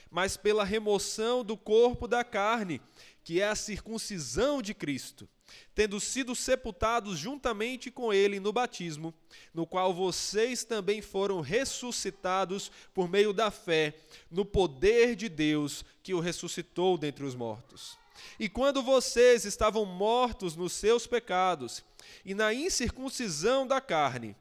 mas 0.10 0.38
pela 0.38 0.64
remoção 0.64 1.44
do 1.44 1.58
corpo 1.58 2.08
da 2.08 2.24
carne, 2.24 2.82
que 3.24 3.42
é 3.42 3.48
a 3.48 3.56
circuncisão 3.56 4.62
de 4.62 4.74
Cristo, 4.74 5.28
tendo 5.76 6.00
sido 6.00 6.34
sepultados 6.34 7.18
juntamente 7.18 7.92
com 7.92 8.14
ele 8.14 8.40
no 8.40 8.54
batismo, 8.54 9.14
no 9.54 9.68
qual 9.68 9.94
vocês 9.94 10.64
também 10.64 11.02
foram 11.02 11.42
ressuscitados 11.42 12.72
por 12.94 13.10
meio 13.10 13.34
da 13.34 13.52
fé 13.52 13.94
no 14.30 14.46
poder 14.46 15.16
de 15.16 15.28
Deus 15.28 15.84
que 16.02 16.14
o 16.14 16.20
ressuscitou 16.20 16.98
dentre 16.98 17.26
os 17.26 17.36
mortos. 17.36 18.00
E 18.40 18.48
quando 18.48 18.82
vocês 18.82 19.46
estavam 19.46 19.86
mortos 19.86 20.56
nos 20.56 20.74
seus 20.74 21.06
pecados 21.06 21.84
e 22.26 22.34
na 22.34 22.54
incircuncisão 22.54 23.66
da 23.66 23.80
carne, 23.82 24.36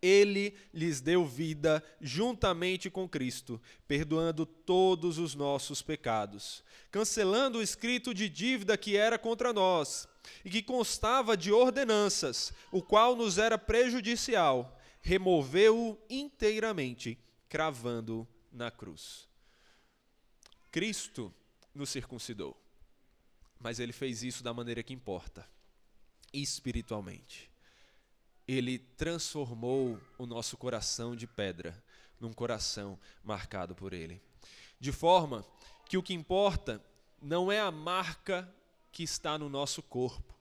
ele 0.00 0.54
lhes 0.72 1.00
deu 1.00 1.26
vida 1.26 1.82
juntamente 2.00 2.88
com 2.88 3.08
Cristo, 3.08 3.60
perdoando 3.86 4.46
todos 4.46 5.18
os 5.18 5.34
nossos 5.34 5.82
pecados, 5.82 6.62
cancelando 6.90 7.58
o 7.58 7.62
escrito 7.62 8.14
de 8.14 8.28
dívida 8.28 8.76
que 8.76 8.96
era 8.96 9.18
contra 9.18 9.52
nós 9.52 10.08
e 10.44 10.50
que 10.50 10.62
constava 10.62 11.36
de 11.36 11.52
ordenanças, 11.52 12.52
o 12.70 12.82
qual 12.82 13.16
nos 13.16 13.38
era 13.38 13.58
prejudicial, 13.58 14.78
removeu-o 15.00 15.98
inteiramente, 16.08 17.18
cravando 17.48 18.26
na 18.52 18.70
cruz. 18.70 19.28
Cristo 20.70 21.32
nos 21.74 21.90
circuncidou, 21.90 22.56
mas 23.58 23.80
ele 23.80 23.92
fez 23.92 24.22
isso 24.22 24.44
da 24.44 24.52
maneira 24.52 24.82
que 24.82 24.92
importa, 24.92 25.48
espiritualmente 26.32 27.48
ele 28.48 28.78
transformou 28.78 30.00
o 30.16 30.24
nosso 30.24 30.56
coração 30.56 31.14
de 31.14 31.26
pedra 31.26 31.84
num 32.18 32.32
coração 32.32 32.98
marcado 33.22 33.74
por 33.74 33.92
ele. 33.92 34.22
De 34.80 34.90
forma 34.90 35.44
que 35.86 35.98
o 35.98 36.02
que 36.02 36.14
importa 36.14 36.82
não 37.20 37.52
é 37.52 37.60
a 37.60 37.70
marca 37.70 38.50
que 38.90 39.02
está 39.02 39.36
no 39.36 39.50
nosso 39.50 39.82
corpo, 39.82 40.34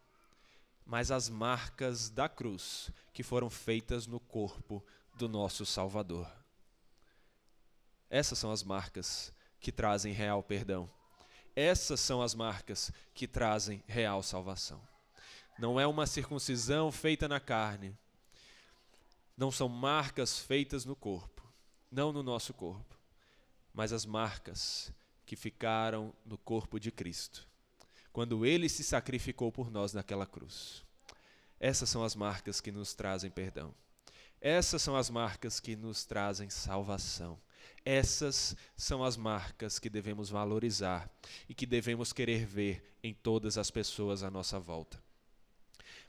mas 0.86 1.12
as 1.12 1.28
marcas 1.28 2.10
da 2.10 2.30
cruz 2.30 2.90
que 3.14 3.24
foram 3.24 3.50
feitas 3.50 4.08
no 4.08 4.22
corpo 4.22 4.82
do 5.16 5.28
nosso 5.28 5.66
Salvador. 5.66 6.32
Essas 8.10 8.40
são 8.40 8.52
as 8.52 8.64
marcas 8.64 9.34
que 9.60 9.72
trazem 9.72 10.14
real 10.14 10.42
perdão. 10.42 10.90
Essas 11.54 12.00
são 12.00 12.22
as 12.22 12.34
marcas 12.34 12.90
que 13.14 13.28
trazem 13.28 13.84
real 13.86 14.24
salvação. 14.24 14.82
Não 15.60 15.80
é 15.80 15.88
uma 15.88 16.06
circuncisão 16.06 16.92
feita 16.92 17.28
na 17.28 17.40
carne. 17.40 17.98
Não 19.36 19.52
são 19.52 19.68
marcas 19.68 20.38
feitas 20.38 20.86
no 20.86 20.96
corpo, 20.96 21.44
não 21.92 22.12
no 22.12 22.22
nosso 22.22 22.54
corpo, 22.54 22.98
mas 23.74 23.92
as 23.92 24.06
marcas 24.06 24.92
que 25.26 25.36
ficaram 25.36 26.14
no 26.26 26.38
corpo 26.38 26.80
de 26.80 26.92
Cristo, 26.92 27.48
quando 28.14 28.46
ele 28.46 28.70
se 28.70 28.84
sacrificou 28.84 29.52
por 29.52 29.70
nós 29.70 29.94
naquela 29.94 30.26
cruz. 30.26 30.84
Essas 31.60 31.90
são 31.90 32.04
as 32.04 32.16
marcas 32.16 32.62
que 32.62 32.72
nos 32.72 32.94
trazem 32.94 33.30
perdão. 33.30 33.74
Essas 34.40 34.82
são 34.82 34.96
as 34.96 35.10
marcas 35.10 35.60
que 35.60 35.76
nos 35.76 36.06
trazem 36.06 36.50
salvação. 36.50 37.40
Essas 37.84 38.56
são 38.76 39.04
as 39.04 39.18
marcas 39.18 39.80
que 39.80 39.90
devemos 39.90 40.30
valorizar 40.30 41.10
e 41.50 41.56
que 41.56 41.66
devemos 41.66 42.14
querer 42.14 42.46
ver 42.46 42.98
em 43.04 43.14
todas 43.14 43.58
as 43.58 43.72
pessoas 43.72 44.24
à 44.24 44.30
nossa 44.30 44.60
volta. 44.60 45.02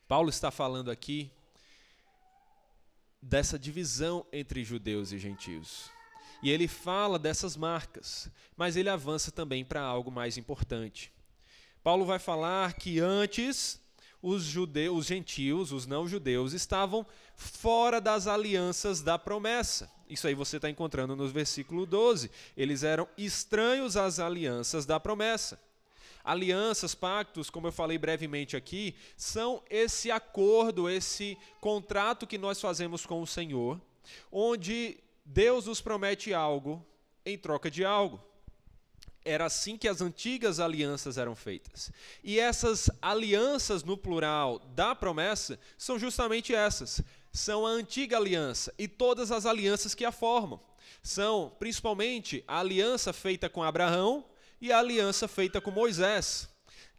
Paulo 0.09 0.31
está 0.31 0.51
falando 0.51 0.91
aqui 0.91 1.31
dessa 3.21 3.59
divisão 3.59 4.25
entre 4.33 4.65
judeus 4.65 5.13
e 5.13 5.19
gentios. 5.19 5.91
E 6.43 6.51
ele 6.51 6.67
fala 6.67 7.19
dessas 7.19 7.59
marcas, 7.59 8.31
mas 8.57 8.75
ele 8.75 8.89
avança 8.89 9.31
também 9.31 9.65
para 9.65 9.83
algo 9.83 10.11
mais 10.11 10.39
importante. 10.39 11.13
Paulo 11.83 12.07
vai 12.07 12.19
falar 12.19 12.73
que 12.73 12.99
antes 12.99 13.79
os 14.23 14.45
judeus, 14.45 14.99
os 14.99 15.07
gentios, 15.07 15.73
os 15.73 15.87
não 15.87 16.09
judeus 16.09 16.55
estavam 16.55 17.07
fora 17.37 18.01
das 18.01 18.27
alianças 18.27 19.03
da 19.03 19.19
promessa. 19.19 19.91
Isso 20.09 20.27
aí 20.27 20.35
você 20.35 20.57
está 20.57 20.71
encontrando 20.71 21.15
no 21.15 21.29
versículo 21.29 21.85
12. 21.85 22.31
Eles 22.57 22.83
eram 22.83 23.07
estranhos 23.19 23.95
às 23.95 24.19
alianças 24.19 24.87
da 24.87 24.99
promessa. 24.99 25.61
Alianças, 26.29 26.95
pactos, 26.95 27.49
como 27.49 27.69
eu 27.69 27.73
falei 27.73 27.97
brevemente 27.97 28.55
aqui, 28.55 28.95
são 29.17 29.63
esse 29.71 30.11
acordo, 30.11 30.87
esse 30.87 31.39
contrato 31.59 32.27
que 32.27 32.37
nós 32.37 32.61
fazemos 32.61 33.07
com 33.07 33.23
o 33.23 33.27
Senhor, 33.27 33.81
onde 34.31 34.99
Deus 35.25 35.65
nos 35.65 35.81
promete 35.81 36.35
algo 36.35 36.85
em 37.25 37.39
troca 37.39 37.71
de 37.71 37.83
algo. 37.83 38.23
Era 39.25 39.47
assim 39.47 39.79
que 39.79 39.89
as 39.89 40.03
antigas 40.03 40.61
alianças 40.61 41.17
eram 41.17 41.35
feitas. 41.35 41.91
E 42.23 42.39
essas 42.39 42.91
alianças 43.01 43.83
no 43.83 43.97
plural 43.97 44.59
da 44.75 44.95
promessa 44.95 45.59
são 45.79 45.99
justamente 45.99 46.55
essas. 46.55 47.01
São 47.33 47.67
a 47.67 47.71
antiga 47.71 48.19
aliança 48.19 48.73
e 48.79 48.87
todas 48.87 49.33
as 49.33 49.47
alianças 49.47 49.95
que 49.95 50.05
a 50.05 50.13
formam. 50.13 50.61
São 51.03 51.57
principalmente 51.59 52.45
a 52.47 52.61
aliança 52.61 53.15
feita 53.15 53.49
com 53.49 53.63
Abraão, 53.63 54.27
e 54.61 54.73
a 54.73 54.79
aliança 54.79 55.29
feita 55.29 55.61
com 55.61 55.71
Moisés. 55.71 56.49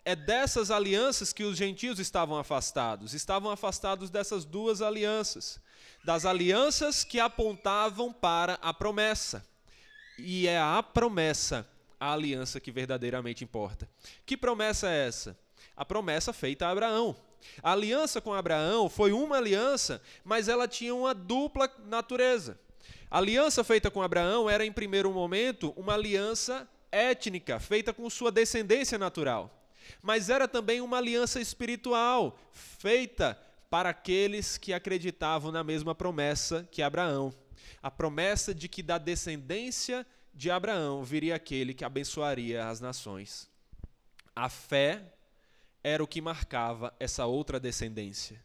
É 0.06 0.16
dessas 0.16 0.72
alianças 0.72 1.34
que 1.34 1.44
os 1.44 1.58
gentios 1.58 2.00
estavam 2.00 2.38
afastados, 2.38 3.14
estavam 3.14 3.52
afastados 3.52 4.10
dessas 4.10 4.46
duas 4.46 4.82
alianças, 4.82 5.60
das 6.04 6.26
alianças 6.26 7.04
que 7.04 7.20
apontavam 7.20 8.12
para 8.12 8.54
a 8.62 8.74
promessa. 8.74 9.46
E 10.18 10.48
é 10.48 10.60
a 10.60 10.82
promessa 10.82 11.68
a 12.00 12.14
aliança 12.14 12.60
que 12.60 12.72
verdadeiramente 12.72 13.44
importa. 13.44 13.88
Que 14.26 14.38
promessa 14.38 14.90
é 14.90 15.08
essa? 15.08 15.38
A 15.76 15.84
promessa 15.84 16.32
feita 16.32 16.66
a 16.66 16.72
Abraão. 16.72 17.16
A 17.62 17.74
aliança 17.74 18.22
com 18.22 18.34
Abraão 18.34 18.90
foi 18.90 19.12
uma 19.12 19.38
aliança, 19.38 20.02
mas 20.24 20.48
ela 20.48 20.68
tinha 20.68 20.96
uma 20.96 21.14
dupla 21.14 21.70
natureza. 21.86 22.60
A 23.12 23.18
aliança 23.18 23.64
feita 23.64 23.92
com 23.92 24.02
Abraão 24.02 24.50
era, 24.50 24.66
em 24.66 24.72
primeiro 24.72 25.12
momento, 25.12 25.74
uma 25.76 25.94
aliança 25.94 26.68
étnica, 26.92 27.60
feita 27.60 27.94
com 27.94 28.10
sua 28.10 28.32
descendência 28.32 28.98
natural. 28.98 29.56
Mas 30.02 30.30
era 30.30 30.48
também 30.48 30.82
uma 30.82 30.98
aliança 30.98 31.42
espiritual, 31.42 32.38
feita 32.52 33.40
para 33.70 33.90
aqueles 33.90 34.58
que 34.58 34.74
acreditavam 34.74 35.52
na 35.52 35.64
mesma 35.64 35.94
promessa 35.94 36.68
que 36.72 36.82
Abraão. 36.82 37.34
A 37.82 37.92
promessa 37.92 38.54
de 38.54 38.68
que 38.68 38.82
da 38.82 38.98
descendência 38.98 40.06
de 40.34 40.50
Abraão 40.50 41.04
viria 41.04 41.36
aquele 41.36 41.74
que 41.74 41.86
abençoaria 41.86 42.68
as 42.68 42.80
nações. 42.80 43.50
A 44.36 44.50
fé 44.50 45.14
era 45.84 46.04
o 46.04 46.08
que 46.08 46.22
marcava 46.22 46.94
essa 47.00 47.26
outra 47.26 47.60
descendência, 47.60 48.44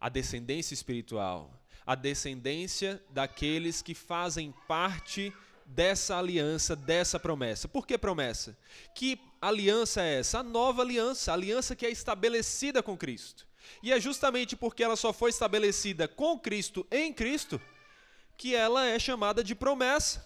a 0.00 0.08
descendência 0.08 0.74
espiritual, 0.74 1.52
a 1.84 1.94
descendência 1.94 3.02
daqueles 3.10 3.82
que 3.82 3.94
fazem 3.94 4.52
parte 4.66 5.32
dessa 5.66 6.16
aliança, 6.16 6.76
dessa 6.76 7.18
promessa. 7.18 7.66
Por 7.66 7.86
que 7.86 7.98
promessa? 7.98 8.56
Que 8.94 9.20
aliança 9.40 10.02
é 10.02 10.20
essa? 10.20 10.38
A 10.38 10.42
nova 10.42 10.82
aliança, 10.82 11.30
a 11.30 11.34
aliança 11.34 11.74
que 11.74 11.84
é 11.84 11.90
estabelecida 11.90 12.82
com 12.82 12.96
Cristo. 12.96 13.46
E 13.82 13.92
é 13.92 14.00
justamente 14.00 14.54
porque 14.54 14.84
ela 14.84 14.96
só 14.96 15.12
foi 15.12 15.30
estabelecida 15.30 16.06
com 16.06 16.38
Cristo, 16.38 16.86
em 16.90 17.12
Cristo, 17.12 17.60
que 18.36 18.54
ela 18.54 18.86
é 18.86 18.98
chamada 18.98 19.42
de 19.42 19.54
promessa. 19.54 20.24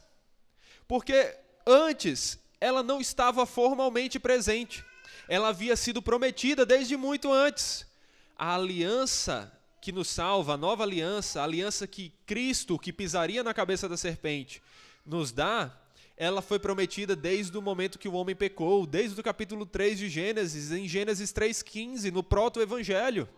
Porque 0.87 1.37
antes 1.67 2.39
ela 2.61 2.83
não 2.83 3.01
estava 3.01 3.47
formalmente 3.47 4.19
presente. 4.19 4.85
Ela 5.29 5.49
havia 5.49 5.77
sido 5.77 6.03
prometida 6.03 6.67
desde 6.67 6.97
muito 6.97 7.33
antes. 7.33 7.87
A 8.37 8.55
aliança 8.55 9.53
que 9.81 9.93
nos 9.93 10.09
salva, 10.09 10.55
a 10.55 10.57
nova 10.59 10.83
aliança, 10.83 11.41
a 11.41 11.45
aliança 11.45 11.87
que 11.87 12.13
Cristo, 12.27 12.79
que 12.79 12.93
pisaria 12.93 13.43
na 13.43 13.55
cabeça 13.55 13.89
da 13.89 13.97
serpente, 13.97 14.63
nos 15.05 15.33
dá, 15.33 15.77
ela 16.17 16.43
foi 16.43 16.59
prometida 16.59 17.17
desde 17.17 17.57
o 17.57 17.63
momento 17.63 17.99
que 17.99 18.09
o 18.09 18.13
homem 18.13 18.37
pecou, 18.37 18.85
desde 18.85 19.19
o 19.19 19.25
capítulo 19.25 19.65
3 19.65 19.99
de 19.99 20.09
Gênesis, 20.09 20.71
em 20.71 20.87
Gênesis 20.87 21.33
3,15, 21.33 22.13
no 22.13 22.23
proto-evangelho. 22.23 23.29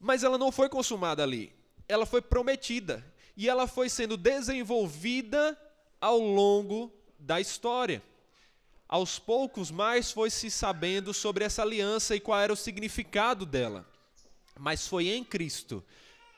Mas 0.00 0.24
ela 0.24 0.38
não 0.38 0.50
foi 0.50 0.68
consumada 0.68 1.22
ali. 1.22 1.52
Ela 1.86 2.06
foi 2.06 2.22
prometida. 2.22 3.04
E 3.36 3.48
ela 3.48 3.66
foi 3.66 3.88
sendo 3.88 4.16
desenvolvida 4.16 5.58
ao 6.00 6.18
longo 6.18 6.92
da 7.18 7.40
história. 7.40 8.02
Aos 8.88 9.18
poucos, 9.18 9.70
mais 9.70 10.10
foi 10.10 10.30
se 10.30 10.50
sabendo 10.50 11.12
sobre 11.12 11.44
essa 11.44 11.60
aliança 11.60 12.16
e 12.16 12.20
qual 12.20 12.40
era 12.40 12.52
o 12.52 12.56
significado 12.56 13.44
dela. 13.44 13.86
Mas 14.58 14.86
foi 14.86 15.08
em 15.08 15.22
Cristo 15.22 15.84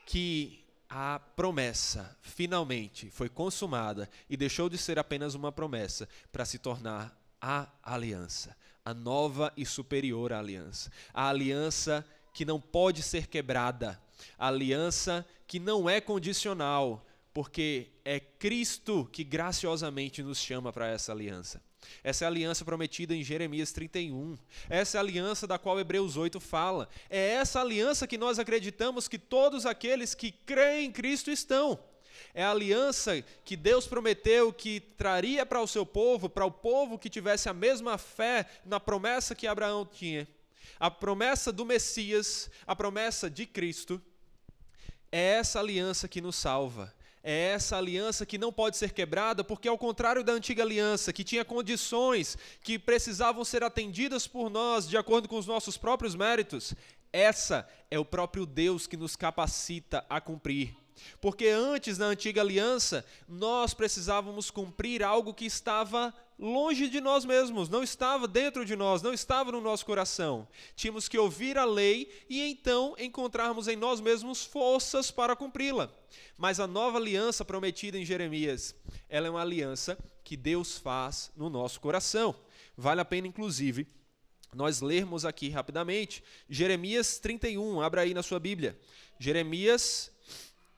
que 0.05 0.60
a 0.91 1.21
promessa 1.21 2.19
finalmente 2.21 3.09
foi 3.11 3.29
consumada 3.29 4.11
e 4.29 4.37
deixou 4.37 4.69
de 4.69 4.77
ser 4.77 4.99
apenas 4.99 5.37
uma 5.37 5.53
promessa 5.53 6.09
para 6.33 6.45
se 6.45 6.59
tornar 6.59 7.17
a 7.41 7.69
aliança, 7.81 8.57
a 8.85 8.93
nova 8.93 9.53
e 9.57 9.65
superior 9.65 10.33
aliança, 10.33 10.91
a 11.15 11.29
aliança 11.29 12.05
que 12.35 12.45
não 12.45 12.61
pode 12.61 13.05
ser 13.05 13.29
quebrada, 13.29 14.03
a 14.37 14.49
aliança 14.49 15.25
que 15.47 15.61
não 15.61 15.89
é 15.89 16.01
condicional, 16.01 17.07
porque 17.33 17.93
é 18.05 18.19
Cristo 18.19 19.09
que 19.13 19.23
graciosamente 19.23 20.25
nos 20.25 20.39
chama 20.39 20.73
para 20.73 20.89
essa 20.89 21.13
aliança. 21.13 21.63
Essa 22.03 22.25
é 22.25 22.27
a 22.27 22.29
aliança 22.29 22.65
prometida 22.65 23.15
em 23.15 23.23
Jeremias 23.23 23.73
31. 23.73 24.39
Essa 24.69 24.97
é 24.97 24.99
a 24.99 25.03
aliança 25.03 25.47
da 25.47 25.59
qual 25.59 25.79
Hebreus 25.79 26.17
8 26.17 26.41
fala. 26.41 26.89
É 27.09 27.31
essa 27.31 27.61
aliança 27.61 28.07
que 28.07 28.19
nós 28.19 28.39
acreditamos 28.39 29.09
que 29.09 29.19
todos 29.19 29.67
aqueles 29.67 30.15
que 30.15 30.31
creem 30.31 30.87
em 30.87 30.93
Cristo 30.93 31.31
estão. 31.31 31.79
É 32.35 32.45
a 32.45 32.51
aliança 32.51 33.23
que 33.45 33.57
Deus 33.57 33.87
prometeu 33.87 34.53
que 34.53 34.81
traria 34.81 35.45
para 35.45 35.61
o 35.61 35.67
seu 35.67 35.85
povo, 35.85 36.29
para 36.29 36.45
o 36.45 36.51
povo 36.51 36.99
que 36.99 37.11
tivesse 37.11 37.49
a 37.49 37.55
mesma 37.55 37.99
fé 37.99 38.47
na 38.65 38.79
promessa 38.79 39.35
que 39.35 39.47
Abraão 39.47 39.85
tinha. 39.85 40.29
A 40.79 40.91
promessa 40.91 41.53
do 41.53 41.65
Messias, 41.65 42.51
a 42.67 42.75
promessa 42.77 43.29
de 43.29 43.47
Cristo. 43.47 44.01
É 45.13 45.33
essa 45.33 45.59
aliança 45.59 46.07
que 46.07 46.21
nos 46.21 46.37
salva 46.37 46.95
é 47.23 47.53
essa 47.53 47.77
aliança 47.77 48.25
que 48.25 48.39
não 48.39 48.53
pode 48.53 48.77
ser 48.77 48.93
quebrada, 48.93 49.45
porque 49.45 49.69
ao 49.69 49.77
contrário 49.77 50.25
da 50.25 50.33
antiga 50.33 50.63
aliança, 50.63 51.13
que 51.13 51.25
tinha 51.25 51.45
condições 51.45 52.37
que 52.63 52.79
precisavam 52.79 53.45
ser 53.45 53.63
atendidas 53.63 54.27
por 54.27 54.49
nós 54.49 54.89
de 54.89 54.97
acordo 54.97 55.29
com 55.29 55.37
os 55.37 55.47
nossos 55.47 55.77
próprios 55.77 56.15
méritos, 56.15 56.75
essa 57.13 57.69
é 57.91 57.99
o 57.99 58.05
próprio 58.05 58.47
Deus 58.47 58.87
que 58.87 58.97
nos 58.97 59.17
capacita 59.17 60.05
a 60.09 60.21
cumprir. 60.21 60.80
Porque 61.21 61.47
antes, 61.49 61.99
na 61.99 62.07
antiga 62.07 62.41
aliança, 62.41 63.05
nós 63.29 63.75
precisávamos 63.75 64.51
cumprir 64.51 65.03
algo 65.03 65.35
que 65.35 65.45
estava 65.45 66.15
longe 66.39 66.89
de 66.89 67.01
nós 67.01 67.25
mesmos, 67.25 67.69
não 67.69 67.83
estava 67.83 68.27
dentro 68.27 68.65
de 68.65 68.75
nós, 68.75 69.03
não 69.03 69.13
estava 69.13 69.53
no 69.53 69.61
nosso 69.61 69.85
coração. 69.85 70.49
Tínhamos 70.75 71.07
que 71.07 71.19
ouvir 71.19 71.59
a 71.59 71.65
lei 71.65 72.11
e 72.29 72.41
então 72.51 72.95
encontrarmos 72.99 73.69
em 73.69 73.77
nós 73.77 74.01
mesmos 74.01 74.45
forças 74.45 75.11
para 75.11 75.37
cumpri-la. 75.37 75.91
Mas 76.39 76.59
a 76.59 76.67
nova 76.67 76.97
aliança 76.97 77.45
prometida 77.45 77.99
em 77.99 78.05
Jeremias, 78.05 78.75
ela 79.09 79.27
é 79.27 79.31
uma 79.31 79.43
aliança 79.43 79.99
que 80.25 80.37
Deus 80.37 80.79
faz 80.79 81.31
no 81.37 81.51
nosso 81.51 81.79
coração. 81.81 82.35
Vale 82.77 83.03
a 83.03 83.05
pena, 83.05 83.27
inclusive, 83.27 83.87
nós 84.55 84.81
lermos 84.81 85.25
aqui 85.25 85.49
rapidamente 85.49 86.25
Jeremias 86.49 87.19
31, 87.19 87.81
abra 87.81 88.01
aí 88.01 88.15
na 88.15 88.23
sua 88.23 88.41
Bíblia. 88.41 88.79
Jeremias 89.19 90.11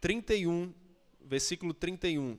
31, 0.03 0.75
versículo 1.21 1.73
31. 1.73 2.37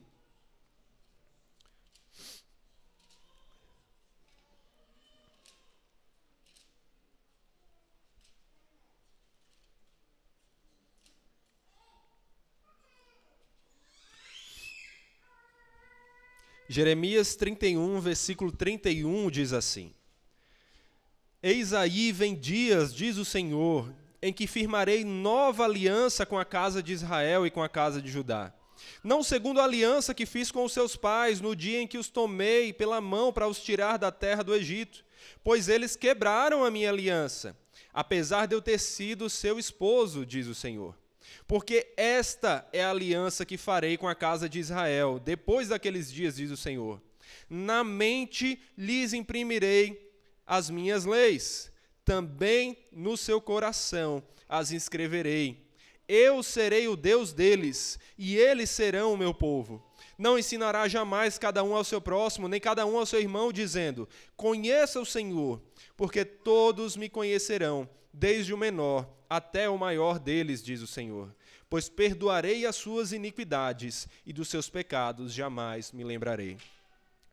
Jeremias 16.68 17.34
31, 17.34 17.98
versículo 17.98 18.52
31 18.52 19.30
diz 19.30 19.54
assim: 19.54 19.94
Eis 21.42 21.72
aí 21.72 22.12
vem 22.12 22.38
dias, 22.38 22.94
diz 22.94 23.16
o 23.16 23.24
Senhor, 23.24 24.03
em 24.24 24.32
que 24.32 24.46
firmarei 24.46 25.04
nova 25.04 25.66
aliança 25.66 26.24
com 26.24 26.38
a 26.38 26.46
casa 26.46 26.82
de 26.82 26.94
Israel 26.94 27.46
e 27.46 27.50
com 27.50 27.62
a 27.62 27.68
casa 27.68 28.00
de 28.00 28.10
Judá. 28.10 28.54
Não 29.02 29.22
segundo 29.22 29.60
a 29.60 29.64
aliança 29.64 30.14
que 30.14 30.24
fiz 30.24 30.50
com 30.50 30.64
os 30.64 30.72
seus 30.72 30.96
pais 30.96 31.42
no 31.42 31.54
dia 31.54 31.78
em 31.78 31.86
que 31.86 31.98
os 31.98 32.08
tomei 32.08 32.72
pela 32.72 33.02
mão 33.02 33.30
para 33.30 33.46
os 33.46 33.62
tirar 33.62 33.98
da 33.98 34.10
terra 34.10 34.42
do 34.42 34.54
Egito, 34.54 35.04
pois 35.44 35.68
eles 35.68 35.94
quebraram 35.94 36.64
a 36.64 36.70
minha 36.70 36.88
aliança, 36.88 37.54
apesar 37.92 38.46
de 38.46 38.54
eu 38.54 38.62
ter 38.62 38.78
sido 38.78 39.28
seu 39.28 39.58
esposo, 39.58 40.24
diz 40.24 40.46
o 40.46 40.54
Senhor. 40.54 40.96
Porque 41.46 41.92
esta 41.94 42.66
é 42.72 42.82
a 42.82 42.92
aliança 42.92 43.44
que 43.44 43.58
farei 43.58 43.98
com 43.98 44.08
a 44.08 44.14
casa 44.14 44.48
de 44.48 44.58
Israel, 44.58 45.20
depois 45.22 45.68
daqueles 45.68 46.10
dias, 46.10 46.36
diz 46.36 46.50
o 46.50 46.56
Senhor. 46.56 46.98
Na 47.46 47.84
mente 47.84 48.58
lhes 48.74 49.12
imprimirei 49.12 50.10
as 50.46 50.70
minhas 50.70 51.04
leis, 51.04 51.73
também 52.04 52.76
no 52.92 53.16
seu 53.16 53.40
coração 53.40 54.22
as 54.48 54.70
inscreverei. 54.72 55.64
Eu 56.06 56.42
serei 56.42 56.86
o 56.86 56.96
Deus 56.96 57.32
deles, 57.32 57.98
e 58.18 58.36
eles 58.36 58.68
serão 58.68 59.14
o 59.14 59.16
meu 59.16 59.32
povo. 59.32 59.82
Não 60.18 60.38
ensinará 60.38 60.86
jamais 60.86 61.38
cada 61.38 61.64
um 61.64 61.74
ao 61.74 61.82
seu 61.82 62.00
próximo, 62.00 62.46
nem 62.46 62.60
cada 62.60 62.84
um 62.84 62.98
ao 62.98 63.06
seu 63.06 63.20
irmão, 63.20 63.50
dizendo: 63.50 64.08
Conheça 64.36 65.00
o 65.00 65.06
Senhor, 65.06 65.60
porque 65.96 66.24
todos 66.24 66.96
me 66.96 67.08
conhecerão, 67.08 67.88
desde 68.12 68.52
o 68.52 68.58
menor 68.58 69.08
até 69.28 69.68
o 69.68 69.78
maior 69.78 70.18
deles, 70.18 70.62
diz 70.62 70.82
o 70.82 70.86
Senhor. 70.86 71.34
Pois 71.68 71.88
perdoarei 71.88 72.66
as 72.66 72.76
suas 72.76 73.12
iniquidades, 73.12 74.06
e 74.26 74.32
dos 74.32 74.48
seus 74.48 74.68
pecados 74.68 75.32
jamais 75.32 75.90
me 75.90 76.04
lembrarei. 76.04 76.58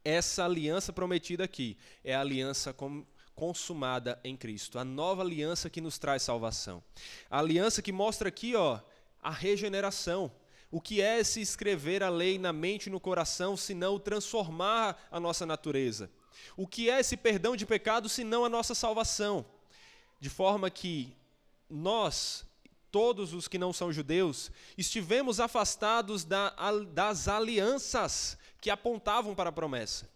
Essa 0.03 0.45
aliança 0.45 0.91
prometida 0.91 1.43
aqui 1.43 1.77
é 2.03 2.15
a 2.15 2.21
aliança 2.21 2.73
com, 2.73 3.05
consumada 3.35 4.19
em 4.23 4.35
Cristo, 4.35 4.77
a 4.77 4.83
nova 4.83 5.21
aliança 5.21 5.69
que 5.69 5.81
nos 5.81 5.97
traz 5.97 6.23
salvação. 6.23 6.83
A 7.29 7.39
aliança 7.39 7.81
que 7.81 7.91
mostra 7.91 8.29
aqui, 8.29 8.55
ó, 8.55 8.79
a 9.21 9.31
regeneração. 9.31 10.31
O 10.69 10.79
que 10.79 11.01
é 11.01 11.23
se 11.23 11.41
escrever 11.41 12.01
a 12.01 12.09
lei 12.09 12.39
na 12.39 12.53
mente 12.53 12.87
e 12.87 12.89
no 12.89 12.99
coração, 12.99 13.57
senão 13.57 13.99
transformar 13.99 14.97
a 15.11 15.19
nossa 15.19 15.45
natureza? 15.45 16.09
O 16.55 16.65
que 16.65 16.89
é 16.89 16.99
esse 16.99 17.17
perdão 17.17 17.55
de 17.55 17.65
pecado, 17.65 18.07
senão 18.07 18.45
a 18.45 18.49
nossa 18.49 18.73
salvação? 18.73 19.45
De 20.19 20.29
forma 20.29 20.69
que 20.69 21.15
nós, 21.69 22.45
todos 22.91 23.33
os 23.33 23.47
que 23.47 23.57
não 23.57 23.73
são 23.73 23.91
judeus, 23.91 24.51
estivemos 24.77 25.39
afastados 25.39 26.23
da, 26.23 26.53
das 26.93 27.27
alianças 27.27 28.37
que 28.61 28.69
apontavam 28.69 29.35
para 29.35 29.49
a 29.49 29.53
promessa. 29.53 30.09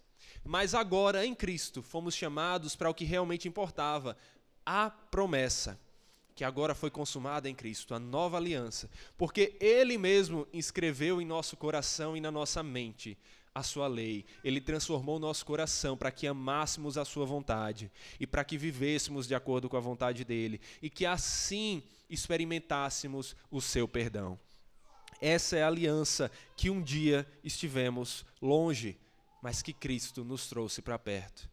Mas 0.45 0.75
agora, 0.75 1.25
em 1.25 1.33
Cristo, 1.33 1.81
fomos 1.81 2.15
chamados 2.15 2.75
para 2.75 2.89
o 2.89 2.93
que 2.93 3.03
realmente 3.03 3.47
importava, 3.47 4.15
a 4.65 4.89
promessa. 4.89 5.79
que 6.35 6.43
agora 6.43 6.75
foi 6.75 6.91
consumada 6.91 7.49
em 7.49 7.55
Cristo, 7.55 7.95
a 7.95 7.99
nova 7.99 8.35
aliança, 8.35 8.89
porque 9.17 9.55
Ele 9.57 9.97
mesmo 9.97 10.45
escreveu 10.51 11.21
em 11.21 11.25
nosso 11.25 11.55
coração 11.55 12.17
e 12.17 12.19
na 12.19 12.29
nossa 12.29 12.61
mente 12.61 13.17
a 13.55 13.63
sua 13.63 13.87
lei. 13.87 14.25
Ele 14.43 14.59
transformou 14.59 15.15
o 15.15 15.19
nosso 15.19 15.45
coração 15.45 15.95
para 15.95 16.11
que 16.11 16.27
amássemos 16.27 16.97
a 16.97 17.05
sua 17.05 17.25
vontade 17.25 17.89
e 18.19 18.27
para 18.27 18.43
que 18.43 18.57
vivêssemos 18.57 19.27
de 19.27 19.33
acordo 19.33 19.69
com 19.69 19.77
a 19.77 19.79
vontade 19.79 20.25
dele 20.25 20.59
e 20.81 20.89
que 20.89 21.05
assim 21.05 21.81
experimentássemos 22.09 23.33
o 23.49 23.61
seu 23.61 23.87
perdão. 23.87 24.37
Essa 25.21 25.55
é 25.55 25.63
a 25.63 25.67
aliança 25.67 26.29
que 26.57 26.69
um 26.69 26.81
dia 26.81 27.25
estivemos 27.41 28.25
longe, 28.41 28.99
mas 29.45 29.61
que 29.61 29.71
Cristo 29.71 30.25
nos 30.25 30.47
trouxe 30.47 30.81
para 30.81 30.97
perto. 30.97 31.47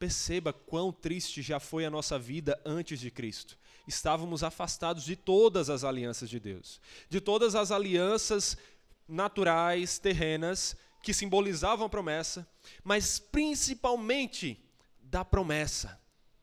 Perceba 0.00 0.52
quão 0.52 0.90
triste 0.90 1.42
já 1.42 1.60
foi 1.60 1.84
a 1.84 1.90
nossa 1.90 2.18
vida 2.18 2.60
antes 2.66 2.98
de 2.98 3.08
Cristo 3.08 3.56
estávamos 3.86 4.42
afastados 4.42 5.04
de 5.04 5.14
todas 5.14 5.70
as 5.70 5.84
alianças 5.84 6.28
de 6.28 6.40
Deus, 6.40 6.80
de 7.08 7.20
todas 7.20 7.54
as 7.54 7.70
alianças 7.70 8.58
naturais, 9.06 9.96
terrenas, 9.96 10.76
que 11.04 11.14
simbolizavam 11.14 11.86
a 11.86 11.88
promessa, 11.88 12.44
mas 12.82 13.20
principalmente 13.20 14.60
da 15.00 15.24
promessa, 15.24 16.00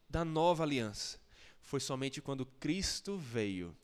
da 0.10 0.24
nova 0.24 0.64
aliança. 0.64 1.20
Foi 1.62 1.82
somente 1.82 2.22
quando 2.22 2.46
Cristo 2.46 3.18
veio 3.18 3.76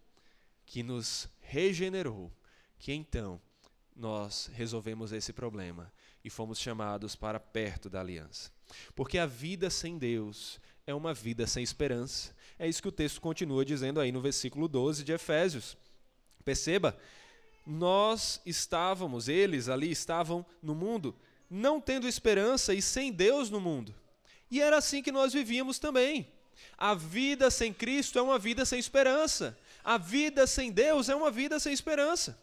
que 0.66 0.82
nos 0.82 1.28
regenerou, 1.42 2.32
que 2.80 2.94
então 2.94 3.42
nós 3.94 4.50
resolvemos 4.54 5.12
esse 5.12 5.34
problema 5.34 5.92
e 6.24 6.30
fomos 6.30 6.60
chamados 6.60 7.16
para 7.16 7.40
perto 7.40 7.90
da 7.90 8.00
aliança. 8.00 8.52
Porque 8.96 9.18
a 9.18 9.26
vida 9.26 9.70
sem 9.70 9.98
Deus 9.98 10.60
é 10.88 10.94
uma 10.94 11.14
vida 11.14 11.46
sem 11.46 11.64
esperança. 11.64 12.34
É 12.58 12.68
isso 12.68 12.82
que 12.82 12.88
o 12.88 12.92
texto 12.92 13.20
continua 13.20 13.66
dizendo 13.66 14.00
aí 14.00 14.12
no 14.12 14.22
versículo 14.22 14.68
12 14.68 15.04
de 15.04 15.12
Efésios. 15.12 15.78
Perceba, 16.46 16.98
nós 17.66 18.42
estávamos, 18.46 19.28
eles 19.28 19.70
ali 19.70 19.92
estavam 19.92 20.46
no 20.62 20.76
mundo, 20.76 21.16
não 21.50 21.80
tendo 21.80 22.08
esperança 22.08 22.74
e 22.74 22.82
sem 22.82 23.12
Deus 23.12 23.50
no 23.50 23.60
mundo. 23.60 23.94
E 24.52 24.62
era 24.62 24.78
assim 24.78 25.02
que 25.02 25.12
nós 25.12 25.34
vivíamos 25.34 25.80
também. 25.80 26.28
A 26.78 26.94
vida 26.94 27.50
sem 27.50 27.74
Cristo 27.74 28.20
é 28.20 28.22
uma 28.22 28.38
vida 28.38 28.66
sem 28.66 28.80
esperança. 28.80 29.58
A 29.84 29.98
vida 29.98 30.46
sem 30.46 30.72
Deus 30.72 31.10
é 31.10 31.16
uma 31.16 31.32
vida 31.32 31.60
sem 31.60 31.74
esperança. 31.74 32.38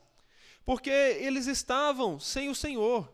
Porque 0.64 0.90
eles 0.90 1.46
estavam 1.46 2.18
sem 2.18 2.48
o 2.48 2.54
Senhor. 2.54 3.08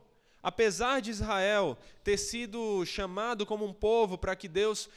Apesar 0.47 1.01
de 1.01 1.11
Israel 1.11 1.77
ter 2.05 2.17
sido 2.17 2.87
chamado 2.87 3.45
como 3.45 3.65
um 3.65 3.73
povo 3.73 4.17
para 4.17 4.37
que 4.37 4.47
Deus 4.47 4.89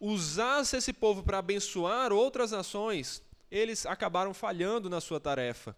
usasse 0.00 0.76
esse 0.76 0.92
povo 0.92 1.22
para 1.22 1.38
abençoar 1.38 2.12
outras 2.12 2.50
nações, 2.50 3.22
eles 3.48 3.86
acabaram 3.86 4.34
falhando 4.34 4.90
na 4.90 5.00
sua 5.00 5.20
tarefa. 5.20 5.76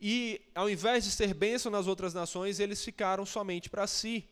E, 0.00 0.40
ao 0.54 0.70
invés 0.70 1.04
de 1.04 1.10
ser 1.10 1.34
bênção 1.34 1.70
nas 1.70 1.86
outras 1.86 2.14
nações, 2.14 2.58
eles 2.58 2.82
ficaram 2.82 3.26
somente 3.26 3.68
para 3.68 3.86
si. 3.86 4.26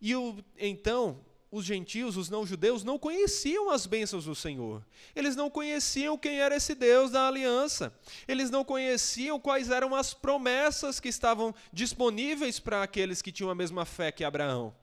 E 0.00 0.16
o, 0.16 0.42
então, 0.56 1.20
os 1.50 1.64
gentios, 1.64 2.16
os 2.16 2.28
não-judeus, 2.28 2.82
não 2.82 2.98
conheciam 2.98 3.70
as 3.70 3.86
bênçãos 3.86 4.24
do 4.24 4.34
Senhor. 4.34 4.84
Eles 5.14 5.36
não 5.36 5.48
conheciam 5.48 6.18
quem 6.18 6.40
era 6.40 6.56
esse 6.56 6.74
Deus 6.74 7.10
da 7.10 7.28
aliança. 7.28 7.96
Eles 8.26 8.50
não 8.50 8.64
conheciam 8.64 9.38
quais 9.38 9.70
eram 9.70 9.94
as 9.94 10.12
promessas 10.12 10.98
que 10.98 11.08
estavam 11.08 11.54
disponíveis 11.72 12.58
para 12.58 12.82
aqueles 12.82 13.22
que 13.22 13.32
tinham 13.32 13.50
a 13.50 13.54
mesma 13.54 13.84
fé 13.84 14.10
que 14.10 14.24
Abraão. 14.24 14.74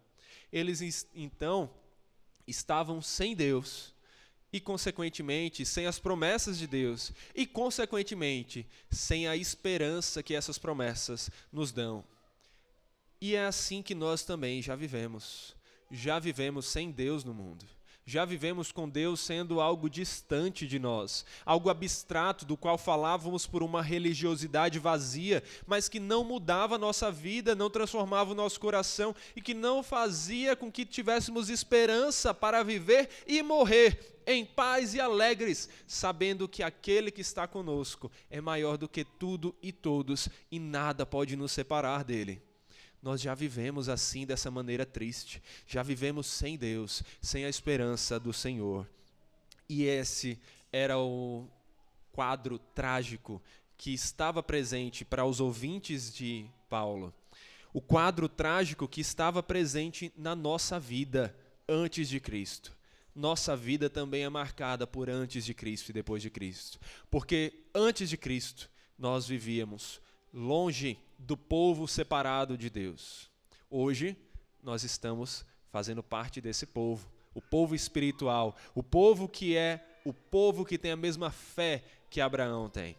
Eles, 0.51 1.07
então, 1.13 1.69
estavam 2.47 3.01
sem 3.01 3.35
Deus 3.35 3.93
e, 4.51 4.59
consequentemente, 4.59 5.65
sem 5.65 5.87
as 5.87 5.99
promessas 5.99 6.57
de 6.57 6.67
Deus 6.67 7.11
e, 7.35 7.45
consequentemente, 7.45 8.67
sem 8.89 9.27
a 9.27 9.35
esperança 9.35 10.23
que 10.23 10.35
essas 10.35 10.57
promessas 10.57 11.29
nos 11.51 11.71
dão. 11.71 12.05
E 13.19 13.35
é 13.35 13.45
assim 13.45 13.81
que 13.81 13.95
nós 13.95 14.23
também 14.23 14.61
já 14.61 14.75
vivemos. 14.75 15.55
Já 15.95 16.17
vivemos 16.17 16.65
sem 16.65 16.89
Deus 16.89 17.23
no 17.23 17.35
mundo. 17.35 17.67
Já 18.03 18.25
vivemos 18.25 18.71
com 18.71 18.89
Deus 18.89 19.19
sendo 19.19 19.61
algo 19.61 19.87
distante 19.87 20.67
de 20.67 20.79
nós, 20.79 21.23
algo 21.45 21.69
abstrato 21.69 22.45
do 22.45 22.57
qual 22.57 22.79
falávamos 22.79 23.45
por 23.45 23.61
uma 23.61 23.81
religiosidade 23.81 24.79
vazia, 24.79 25.43
mas 25.67 25.87
que 25.87 25.99
não 25.99 26.23
mudava 26.23 26.75
a 26.75 26.79
nossa 26.79 27.11
vida, 27.11 27.53
não 27.53 27.69
transformava 27.69 28.31
o 28.31 28.35
nosso 28.35 28.59
coração 28.59 29.15
e 29.35 29.41
que 29.41 29.53
não 29.53 29.83
fazia 29.83 30.55
com 30.55 30.71
que 30.71 30.83
tivéssemos 30.83 31.47
esperança 31.47 32.33
para 32.33 32.63
viver 32.63 33.07
e 33.27 33.43
morrer 33.43 34.19
em 34.25 34.43
paz 34.43 34.95
e 34.95 34.99
alegres, 34.99 35.69
sabendo 35.85 36.49
que 36.49 36.63
aquele 36.63 37.11
que 37.11 37.21
está 37.21 37.47
conosco 37.47 38.11
é 38.31 38.41
maior 38.41 38.77
do 38.77 38.89
que 38.89 39.05
tudo 39.05 39.55
e 39.61 39.71
todos 39.71 40.27
e 40.51 40.59
nada 40.59 41.05
pode 41.05 41.35
nos 41.35 41.51
separar 41.51 42.03
dele. 42.03 42.41
Nós 43.03 43.19
já 43.19 43.35
vivemos 43.35 43.89
assim, 43.89 44.25
dessa 44.25 44.49
maneira 44.49 44.85
triste. 44.85 45.43
Já 45.67 45.83
vivemos 45.83 46.25
sem 46.25 46.57
Deus, 46.57 47.03
sem 47.21 47.43
a 47.43 47.49
esperança 47.49 48.17
do 48.17 48.31
Senhor. 48.31 48.89
E 49.67 49.83
esse 49.83 50.39
era 50.71 50.97
o 50.97 51.45
quadro 52.13 52.57
trágico 52.57 53.41
que 53.77 53.93
estava 53.93 54.41
presente 54.41 55.03
para 55.03 55.25
os 55.25 55.41
ouvintes 55.41 56.13
de 56.13 56.45
Paulo. 56.69 57.13
O 57.73 57.81
quadro 57.81 58.29
trágico 58.29 58.87
que 58.87 59.01
estava 59.01 59.43
presente 59.43 60.09
na 60.17 60.33
nossa 60.33 60.79
vida 60.79 61.35
antes 61.67 62.07
de 62.07 62.21
Cristo. 62.21 62.71
Nossa 63.13 63.53
vida 63.53 63.89
também 63.89 64.23
é 64.23 64.29
marcada 64.29 64.87
por 64.87 65.09
antes 65.09 65.43
de 65.43 65.53
Cristo 65.53 65.89
e 65.89 65.93
depois 65.93 66.21
de 66.21 66.29
Cristo. 66.29 66.79
Porque 67.11 67.65
antes 67.75 68.09
de 68.09 68.15
Cristo, 68.15 68.69
nós 68.97 69.27
vivíamos 69.27 69.99
longe 70.33 70.97
do 71.17 71.37
povo 71.37 71.87
separado 71.87 72.57
de 72.57 72.69
Deus. 72.69 73.29
Hoje, 73.69 74.17
nós 74.61 74.83
estamos 74.83 75.45
fazendo 75.71 76.03
parte 76.03 76.39
desse 76.39 76.65
povo, 76.65 77.07
o 77.33 77.41
povo 77.41 77.75
espiritual, 77.75 78.55
o 78.75 78.83
povo 78.83 79.27
que 79.27 79.57
é 79.57 79.85
o 80.05 80.13
povo 80.13 80.65
que 80.65 80.77
tem 80.77 80.91
a 80.91 80.97
mesma 80.97 81.31
fé 81.31 81.83
que 82.09 82.21
Abraão 82.21 82.69
tem. 82.69 82.97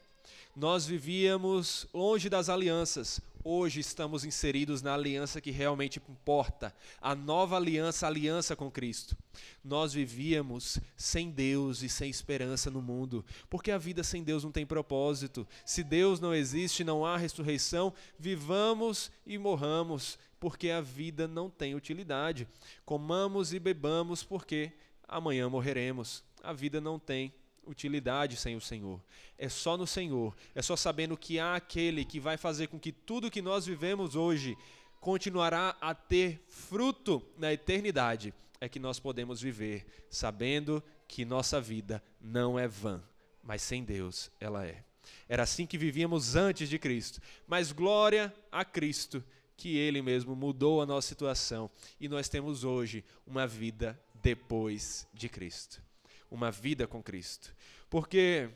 Nós 0.56 0.86
vivíamos 0.86 1.86
longe 1.92 2.28
das 2.28 2.48
alianças, 2.48 3.20
hoje 3.44 3.78
estamos 3.78 4.24
inseridos 4.24 4.80
na 4.80 4.94
aliança 4.94 5.40
que 5.40 5.50
realmente 5.50 6.00
importa, 6.08 6.74
a 7.00 7.14
nova 7.14 7.56
aliança, 7.56 8.06
a 8.06 8.08
aliança 8.08 8.56
com 8.56 8.70
Cristo. 8.70 9.14
Nós 9.62 9.92
vivíamos 9.92 10.80
sem 10.96 11.30
Deus 11.30 11.82
e 11.82 11.88
sem 11.88 12.08
esperança 12.08 12.70
no 12.70 12.80
mundo, 12.80 13.24
porque 13.50 13.70
a 13.70 13.78
vida 13.78 14.02
sem 14.02 14.24
Deus 14.24 14.42
não 14.42 14.50
tem 14.50 14.64
propósito. 14.64 15.46
Se 15.64 15.84
Deus 15.84 16.18
não 16.18 16.34
existe, 16.34 16.82
não 16.82 17.04
há 17.04 17.18
ressurreição, 17.18 17.92
vivamos 18.18 19.12
e 19.26 19.36
morramos, 19.36 20.18
porque 20.40 20.70
a 20.70 20.80
vida 20.80 21.28
não 21.28 21.50
tem 21.50 21.74
utilidade. 21.74 22.48
Comamos 22.84 23.52
e 23.52 23.58
bebamos, 23.58 24.24
porque 24.24 24.72
amanhã 25.06 25.48
morreremos. 25.48 26.24
A 26.42 26.52
vida 26.52 26.80
não 26.80 26.98
tem 26.98 27.32
utilidade 27.66 28.36
sem 28.36 28.56
o 28.56 28.60
Senhor. 28.60 29.00
É 29.38 29.48
só 29.48 29.76
no 29.76 29.86
Senhor, 29.86 30.34
é 30.54 30.62
só 30.62 30.76
sabendo 30.76 31.16
que 31.16 31.38
há 31.38 31.56
aquele 31.56 32.04
que 32.04 32.20
vai 32.20 32.36
fazer 32.36 32.68
com 32.68 32.78
que 32.78 32.92
tudo 32.92 33.30
que 33.30 33.42
nós 33.42 33.66
vivemos 33.66 34.14
hoje 34.16 34.56
continuará 35.00 35.76
a 35.80 35.94
ter 35.94 36.42
fruto 36.48 37.22
na 37.36 37.52
eternidade. 37.52 38.32
É 38.60 38.68
que 38.68 38.78
nós 38.78 38.98
podemos 38.98 39.40
viver 39.40 39.84
sabendo 40.08 40.82
que 41.06 41.24
nossa 41.24 41.60
vida 41.60 42.02
não 42.20 42.58
é 42.58 42.66
vã, 42.66 43.02
mas 43.42 43.62
sem 43.62 43.84
Deus 43.84 44.30
ela 44.40 44.66
é. 44.66 44.82
Era 45.28 45.42
assim 45.42 45.66
que 45.66 45.76
vivíamos 45.76 46.34
antes 46.34 46.68
de 46.68 46.78
Cristo, 46.78 47.20
mas 47.46 47.72
glória 47.72 48.34
a 48.50 48.64
Cristo 48.64 49.22
que 49.56 49.76
ele 49.76 50.00
mesmo 50.00 50.34
mudou 50.34 50.80
a 50.80 50.86
nossa 50.86 51.08
situação 51.08 51.70
e 52.00 52.08
nós 52.08 52.28
temos 52.28 52.64
hoje 52.64 53.04
uma 53.26 53.46
vida 53.46 54.00
depois 54.14 55.06
de 55.12 55.28
Cristo 55.28 55.82
uma 56.30 56.50
vida 56.50 56.86
com 56.86 57.02
Cristo. 57.02 57.54
Porque 57.88 58.50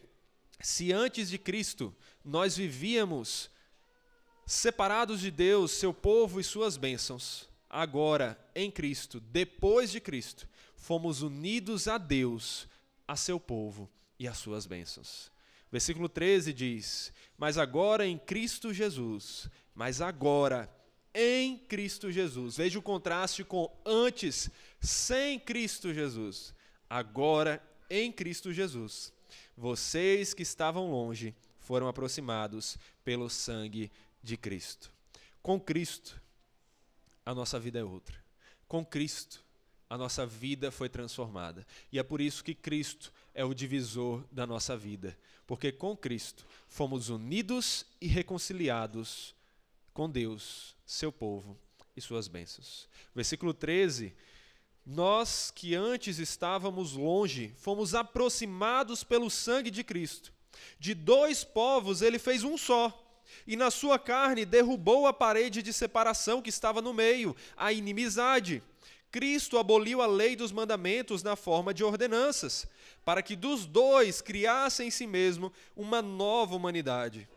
se 0.60 0.92
antes 0.92 1.30
de 1.30 1.38
Cristo 1.38 1.94
nós 2.24 2.56
vivíamos 2.56 3.50
separados 4.46 5.20
de 5.20 5.30
Deus, 5.30 5.72
seu 5.72 5.92
povo 5.92 6.40
e 6.40 6.44
suas 6.44 6.76
bênçãos, 6.76 7.48
agora 7.68 8.38
em 8.54 8.70
Cristo, 8.70 9.20
depois 9.20 9.90
de 9.90 10.00
Cristo, 10.00 10.48
fomos 10.74 11.22
unidos 11.22 11.86
a 11.86 11.98
Deus, 11.98 12.66
a 13.06 13.14
seu 13.14 13.38
povo 13.38 13.90
e 14.18 14.26
as 14.26 14.38
suas 14.38 14.66
bênçãos. 14.66 15.30
Versículo 15.70 16.08
13 16.08 16.52
diz: 16.52 17.12
Mas 17.36 17.58
agora 17.58 18.06
em 18.06 18.18
Cristo 18.18 18.72
Jesus, 18.72 19.48
mas 19.74 20.00
agora 20.00 20.68
em 21.14 21.58
Cristo 21.58 22.10
Jesus. 22.10 22.56
Veja 22.56 22.78
o 22.78 22.82
contraste 22.82 23.44
com 23.44 23.70
antes, 23.84 24.50
sem 24.80 25.38
Cristo 25.38 25.92
Jesus 25.92 26.54
agora 26.88 27.62
em 27.88 28.12
Cristo 28.12 28.52
Jesus. 28.52 29.12
Vocês 29.56 30.32
que 30.32 30.42
estavam 30.42 30.90
longe 30.90 31.34
foram 31.58 31.88
aproximados 31.88 32.78
pelo 33.04 33.28
sangue 33.28 33.90
de 34.22 34.36
Cristo. 34.36 34.90
Com 35.42 35.60
Cristo, 35.60 36.20
a 37.24 37.34
nossa 37.34 37.58
vida 37.58 37.78
é 37.78 37.84
outra. 37.84 38.16
Com 38.66 38.84
Cristo, 38.84 39.44
a 39.88 39.96
nossa 39.96 40.26
vida 40.26 40.70
foi 40.70 40.88
transformada. 40.88 41.66
E 41.90 41.98
é 41.98 42.02
por 42.02 42.20
isso 42.20 42.44
que 42.44 42.54
Cristo 42.54 43.12
é 43.34 43.44
o 43.44 43.54
divisor 43.54 44.24
da 44.30 44.46
nossa 44.46 44.76
vida. 44.76 45.18
Porque 45.46 45.72
com 45.72 45.96
Cristo 45.96 46.46
fomos 46.68 47.08
unidos 47.08 47.86
e 48.00 48.06
reconciliados 48.06 49.34
com 49.94 50.08
Deus, 50.08 50.76
seu 50.84 51.10
povo 51.10 51.58
e 51.96 52.00
suas 52.00 52.28
bênçãos. 52.28 52.88
Versículo 53.14 53.54
13. 53.54 54.14
Nós 54.90 55.52
que 55.54 55.74
antes 55.74 56.18
estávamos 56.18 56.94
longe, 56.94 57.52
fomos 57.58 57.94
aproximados 57.94 59.04
pelo 59.04 59.28
sangue 59.28 59.70
de 59.70 59.84
Cristo. 59.84 60.32
De 60.80 60.94
dois 60.94 61.44
povos 61.44 62.00
ele 62.00 62.18
fez 62.18 62.42
um 62.42 62.56
só 62.56 63.04
e 63.46 63.54
na 63.54 63.70
sua 63.70 63.98
carne 63.98 64.46
derrubou 64.46 65.06
a 65.06 65.12
parede 65.12 65.62
de 65.62 65.74
separação 65.74 66.40
que 66.40 66.48
estava 66.48 66.80
no 66.80 66.94
meio, 66.94 67.36
a 67.54 67.70
inimizade. 67.70 68.62
Cristo 69.12 69.58
aboliu 69.58 70.00
a 70.00 70.06
lei 70.06 70.34
dos 70.34 70.52
mandamentos 70.52 71.22
na 71.22 71.36
forma 71.36 71.74
de 71.74 71.84
ordenanças, 71.84 72.66
para 73.04 73.22
que 73.22 73.36
dos 73.36 73.66
dois 73.66 74.22
criasse 74.22 74.82
em 74.82 74.90
si 74.90 75.06
mesmo 75.06 75.52
uma 75.76 76.00
nova 76.00 76.56
humanidade, 76.56 77.28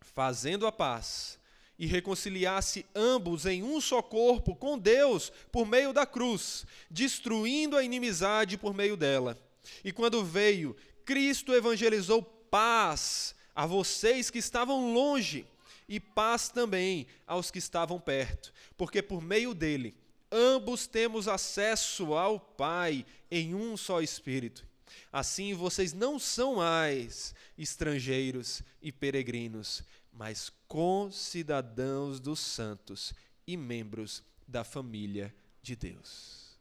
fazendo 0.00 0.64
a 0.64 0.70
paz 0.70 1.37
e 1.78 1.86
reconciliasse 1.86 2.84
ambos 2.94 3.46
em 3.46 3.62
um 3.62 3.80
só 3.80 4.02
corpo 4.02 4.56
com 4.56 4.78
Deus 4.78 5.30
por 5.52 5.66
meio 5.66 5.92
da 5.92 6.04
cruz, 6.04 6.66
destruindo 6.90 7.76
a 7.76 7.84
inimizade 7.84 8.58
por 8.58 8.74
meio 8.74 8.96
dela. 8.96 9.38
E 9.84 9.92
quando 9.92 10.24
veio, 10.24 10.76
Cristo 11.04 11.54
evangelizou 11.54 12.22
paz 12.22 13.34
a 13.54 13.64
vocês 13.66 14.30
que 14.30 14.38
estavam 14.38 14.92
longe, 14.92 15.46
e 15.88 15.98
paz 15.98 16.48
também 16.48 17.06
aos 17.26 17.50
que 17.50 17.58
estavam 17.58 17.98
perto, 17.98 18.52
porque 18.76 19.00
por 19.00 19.22
meio 19.22 19.54
dele 19.54 19.96
ambos 20.30 20.86
temos 20.86 21.26
acesso 21.26 22.12
ao 22.14 22.38
Pai 22.38 23.06
em 23.30 23.54
um 23.54 23.76
só 23.76 24.02
Espírito. 24.02 24.66
Assim 25.10 25.54
vocês 25.54 25.92
não 25.92 26.18
são 26.18 26.56
mais 26.56 27.34
estrangeiros 27.56 28.62
e 28.82 28.92
peregrinos, 28.92 29.82
mas 30.18 30.52
concidadãos 30.66 32.18
dos 32.18 32.40
santos 32.40 33.14
e 33.46 33.56
membros 33.56 34.24
da 34.48 34.64
família 34.64 35.32
de 35.62 35.76
Deus. 35.76 36.58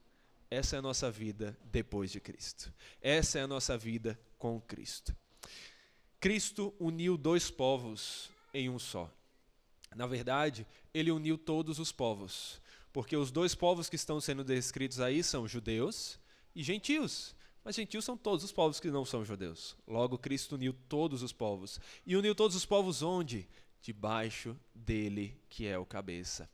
Essa 0.50 0.76
é 0.76 0.80
a 0.80 0.82
nossa 0.82 1.10
vida 1.10 1.58
depois 1.66 2.12
de 2.12 2.20
Cristo. 2.20 2.72
Essa 3.02 3.40
é 3.40 3.42
a 3.42 3.48
nossa 3.48 3.76
vida 3.76 4.18
com 4.38 4.62
Cristo. 4.62 5.16
Cristo 6.20 6.72
uniu 6.80 7.18
dois 7.18 7.50
povos 7.50 8.30
em 8.54 8.70
um 8.70 8.78
só. 8.78 9.12
Na 9.96 10.06
verdade, 10.06 10.66
ele 10.94 11.10
uniu 11.10 11.36
todos 11.36 11.80
os 11.80 11.92
povos, 11.92 12.62
porque 12.94 13.18
os 13.18 13.32
dois 13.32 13.56
povos 13.56 13.90
que 13.90 13.96
estão 13.96 14.22
sendo 14.22 14.44
descritos 14.44 15.00
aí 15.00 15.24
são 15.24 15.48
judeus 15.48 16.20
e 16.56 16.62
gentios. 16.62 17.36
Mas 17.68 17.76
gentios 17.76 18.06
são 18.06 18.16
todos 18.16 18.46
os 18.46 18.52
povos 18.54 18.80
que 18.80 18.90
não 18.90 19.04
são 19.04 19.26
judeus. 19.26 19.76
Logo, 19.86 20.18
Cristo 20.18 20.56
uniu 20.56 20.74
todos 20.88 21.22
os 21.22 21.34
povos. 21.34 21.82
E 22.06 22.16
uniu 22.16 22.34
todos 22.34 22.56
os 22.56 22.66
povos 22.66 23.02
onde? 23.02 23.46
Debaixo 23.82 24.58
dele, 24.74 25.38
que 25.50 25.68
é 25.68 25.78
o 25.78 25.86
cabeça. 25.86 26.50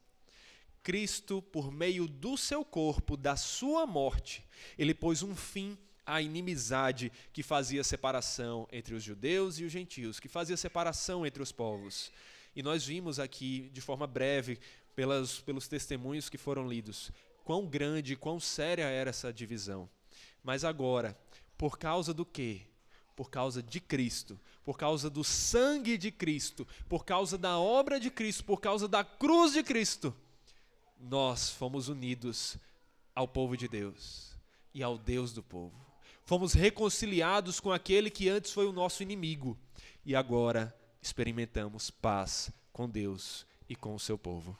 Cristo, 0.82 1.40
por 1.40 1.72
meio 1.72 2.08
do 2.08 2.36
seu 2.36 2.66
corpo, 2.66 3.16
da 3.16 3.36
sua 3.36 3.86
morte, 3.86 4.44
ele 4.76 4.92
pôs 4.92 5.22
um 5.22 5.36
fim 5.36 5.78
a 6.04 6.20
inimizade 6.20 7.12
que 7.32 7.44
fazia 7.44 7.84
separação 7.84 8.68
entre 8.72 8.96
os 8.96 9.04
judeus 9.04 9.60
e 9.60 9.66
os 9.66 9.72
gentios, 9.72 10.20
que 10.20 10.28
fazia 10.28 10.58
separação 10.58 11.28
entre 11.28 11.44
os 11.44 11.52
povos. 11.52 12.12
E 12.56 12.64
nós 12.64 12.88
vimos 12.88 13.20
aqui, 13.20 13.70
de 13.72 13.82
forma 13.82 14.08
breve, 14.08 14.58
pelas, 14.96 15.40
pelos 15.40 15.68
testemunhos 15.68 16.28
que 16.28 16.40
foram 16.40 16.68
lidos, 16.68 17.12
quão 17.44 17.68
grande, 17.68 18.16
quão 18.16 18.40
séria 18.40 18.86
era 18.86 19.12
essa 19.12 19.32
divisão. 19.32 19.88
Mas 20.44 20.64
agora, 20.64 21.18
por 21.58 21.78
causa 21.78 22.14
do 22.14 22.26
quê? 22.26 22.62
Por 23.16 23.30
causa 23.30 23.62
de 23.62 23.80
Cristo, 23.80 24.40
por 24.66 24.78
causa 24.78 25.10
do 25.10 25.24
sangue 25.24 25.98
de 25.98 26.12
Cristo, 26.12 26.68
por 26.90 27.06
causa 27.06 27.38
da 27.38 27.58
obra 27.60 28.00
de 28.00 28.10
Cristo, 28.10 28.44
por 28.44 28.60
causa 28.60 28.88
da 28.88 29.04
cruz 29.04 29.54
de 29.54 29.64
Cristo, 29.64 30.14
nós 31.00 31.50
fomos 31.50 31.88
unidos 31.88 32.58
ao 33.16 33.28
povo 33.28 33.56
de 33.56 33.68
Deus 33.68 34.36
e 34.74 34.82
ao 34.82 34.98
Deus 34.98 35.32
do 35.32 35.44
povo. 35.44 35.80
Fomos 36.26 36.54
reconciliados 36.54 37.60
com 37.60 37.72
aquele 37.72 38.10
que 38.10 38.30
antes 38.30 38.52
foi 38.52 38.66
o 38.66 38.74
nosso 38.74 39.04
inimigo. 39.04 39.58
E 40.06 40.16
agora 40.16 40.76
experimentamos 41.02 41.90
paz 41.92 42.52
com 42.72 42.90
Deus 42.90 43.46
e 43.68 43.76
com 43.76 43.94
o 43.94 44.00
seu 44.00 44.18
povo. 44.18 44.58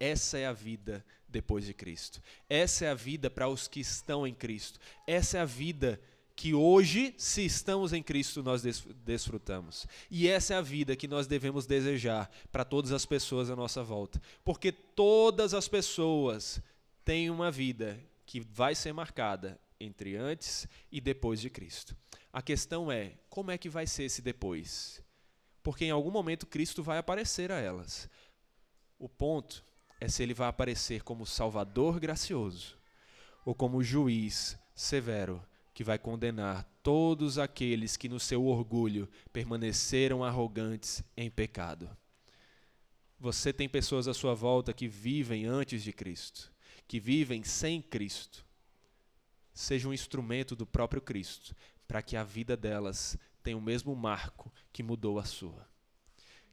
Essa 0.00 0.38
é 0.38 0.46
a 0.46 0.52
vida 0.52 1.04
depois 1.28 1.64
de 1.64 1.74
Cristo. 1.74 2.22
Essa 2.48 2.86
é 2.86 2.90
a 2.90 2.94
vida 2.94 3.28
para 3.28 3.48
os 3.48 3.68
que 3.68 3.80
estão 3.80 4.26
em 4.26 4.34
Cristo. 4.34 4.80
Essa 5.06 5.38
é 5.38 5.40
a 5.40 5.44
vida 5.44 6.00
que 6.38 6.54
hoje, 6.54 7.12
se 7.18 7.44
estamos 7.44 7.92
em 7.92 8.00
Cristo, 8.00 8.44
nós 8.44 8.62
desfrutamos. 9.04 9.88
E 10.08 10.28
essa 10.28 10.54
é 10.54 10.56
a 10.56 10.62
vida 10.62 10.94
que 10.94 11.08
nós 11.08 11.26
devemos 11.26 11.66
desejar 11.66 12.30
para 12.52 12.64
todas 12.64 12.92
as 12.92 13.04
pessoas 13.04 13.50
à 13.50 13.56
nossa 13.56 13.82
volta. 13.82 14.22
Porque 14.44 14.70
todas 14.70 15.52
as 15.52 15.66
pessoas 15.66 16.62
têm 17.04 17.28
uma 17.28 17.50
vida 17.50 17.98
que 18.24 18.38
vai 18.38 18.74
ser 18.74 18.92
marcada 18.92 19.58
entre 19.80 20.16
antes 20.16 20.68
e 20.92 21.00
depois 21.00 21.40
de 21.40 21.50
Cristo. 21.50 21.96
A 22.32 22.40
questão 22.40 22.90
é, 22.90 23.14
como 23.28 23.50
é 23.50 23.58
que 23.58 23.68
vai 23.68 23.86
ser 23.86 24.04
esse 24.04 24.22
depois? 24.22 25.02
Porque 25.60 25.86
em 25.86 25.90
algum 25.90 26.10
momento 26.10 26.46
Cristo 26.46 26.84
vai 26.84 26.98
aparecer 26.98 27.50
a 27.50 27.58
elas. 27.58 28.08
O 28.96 29.08
ponto 29.08 29.64
é 30.00 30.08
se 30.08 30.22
ele 30.22 30.34
vai 30.34 30.48
aparecer 30.48 31.02
como 31.02 31.26
Salvador 31.26 31.98
gracioso 31.98 32.76
ou 33.44 33.54
como 33.54 33.82
juiz 33.82 34.58
severo 34.74 35.44
que 35.74 35.84
vai 35.84 35.98
condenar 35.98 36.64
todos 36.82 37.38
aqueles 37.38 37.96
que 37.96 38.08
no 38.08 38.18
seu 38.18 38.44
orgulho 38.44 39.08
permaneceram 39.32 40.24
arrogantes 40.24 41.02
em 41.16 41.30
pecado. 41.30 41.88
Você 43.18 43.52
tem 43.52 43.68
pessoas 43.68 44.08
à 44.08 44.14
sua 44.14 44.34
volta 44.34 44.72
que 44.72 44.88
vivem 44.88 45.46
antes 45.46 45.82
de 45.82 45.92
Cristo, 45.92 46.52
que 46.86 47.00
vivem 47.00 47.42
sem 47.42 47.82
Cristo 47.82 48.46
seja 49.58 49.88
um 49.88 49.92
instrumento 49.92 50.54
do 50.54 50.64
próprio 50.64 51.02
Cristo, 51.02 51.54
para 51.86 52.00
que 52.00 52.16
a 52.16 52.22
vida 52.22 52.56
delas 52.56 53.18
tenha 53.42 53.56
o 53.56 53.60
mesmo 53.60 53.94
marco 53.96 54.52
que 54.72 54.84
mudou 54.84 55.18
a 55.18 55.24
sua. 55.24 55.68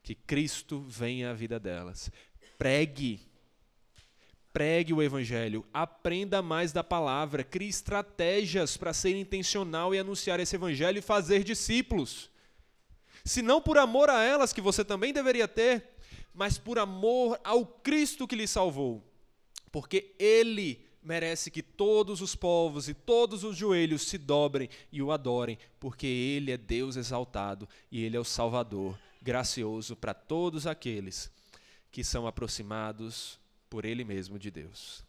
Que 0.02 0.16
Cristo 0.16 0.82
venha 0.82 1.30
à 1.30 1.34
vida 1.34 1.60
delas. 1.60 2.10
Pregue. 2.58 3.22
Pregue 4.56 4.94
o 4.94 5.04
Evangelho, 5.04 5.66
aprenda 5.74 6.42
mais 6.42 6.72
da 6.72 6.82
palavra, 6.82 7.44
crie 7.44 7.68
estratégias 7.68 8.78
para 8.78 8.94
ser 8.94 9.14
intencional 9.14 9.94
e 9.94 10.00
anunciar 10.00 10.40
esse 10.40 10.56
Evangelho 10.56 11.00
e 11.00 11.02
fazer 11.02 11.44
discípulos. 11.44 12.30
Se 13.26 13.42
não 13.42 13.62
por 13.62 13.78
amor 13.78 14.10
a 14.10 14.24
elas, 14.24 14.54
que 14.54 14.62
você 14.62 14.86
também 14.86 15.12
deveria 15.12 15.46
ter, 15.46 15.98
mas 16.34 16.58
por 16.58 16.80
amor 16.80 17.38
ao 17.44 17.66
Cristo 17.66 18.26
que 18.26 18.38
lhe 18.38 18.48
salvou. 18.48 19.04
Porque 19.74 20.16
Ele 20.18 20.88
merece 21.04 21.52
que 21.52 21.62
todos 21.62 22.22
os 22.22 22.34
povos 22.34 22.88
e 22.88 22.94
todos 22.94 23.44
os 23.44 23.58
joelhos 23.58 24.04
se 24.04 24.18
dobrem 24.18 24.70
e 24.90 25.02
o 25.02 25.12
adorem, 25.12 25.60
porque 25.82 26.08
Ele 26.08 26.54
é 26.54 26.58
Deus 26.58 26.96
exaltado 26.96 27.68
e 27.92 28.06
Ele 28.06 28.16
é 28.16 28.20
o 28.22 28.24
Salvador, 28.24 28.98
gracioso 29.22 29.98
para 29.98 30.14
todos 30.14 30.66
aqueles 30.66 31.30
que 31.92 32.06
são 32.06 32.26
aproximados 32.26 33.38
por 33.70 33.86
Ele 33.86 34.04
mesmo 34.04 34.38
de 34.40 34.50
Deus. 34.50 35.04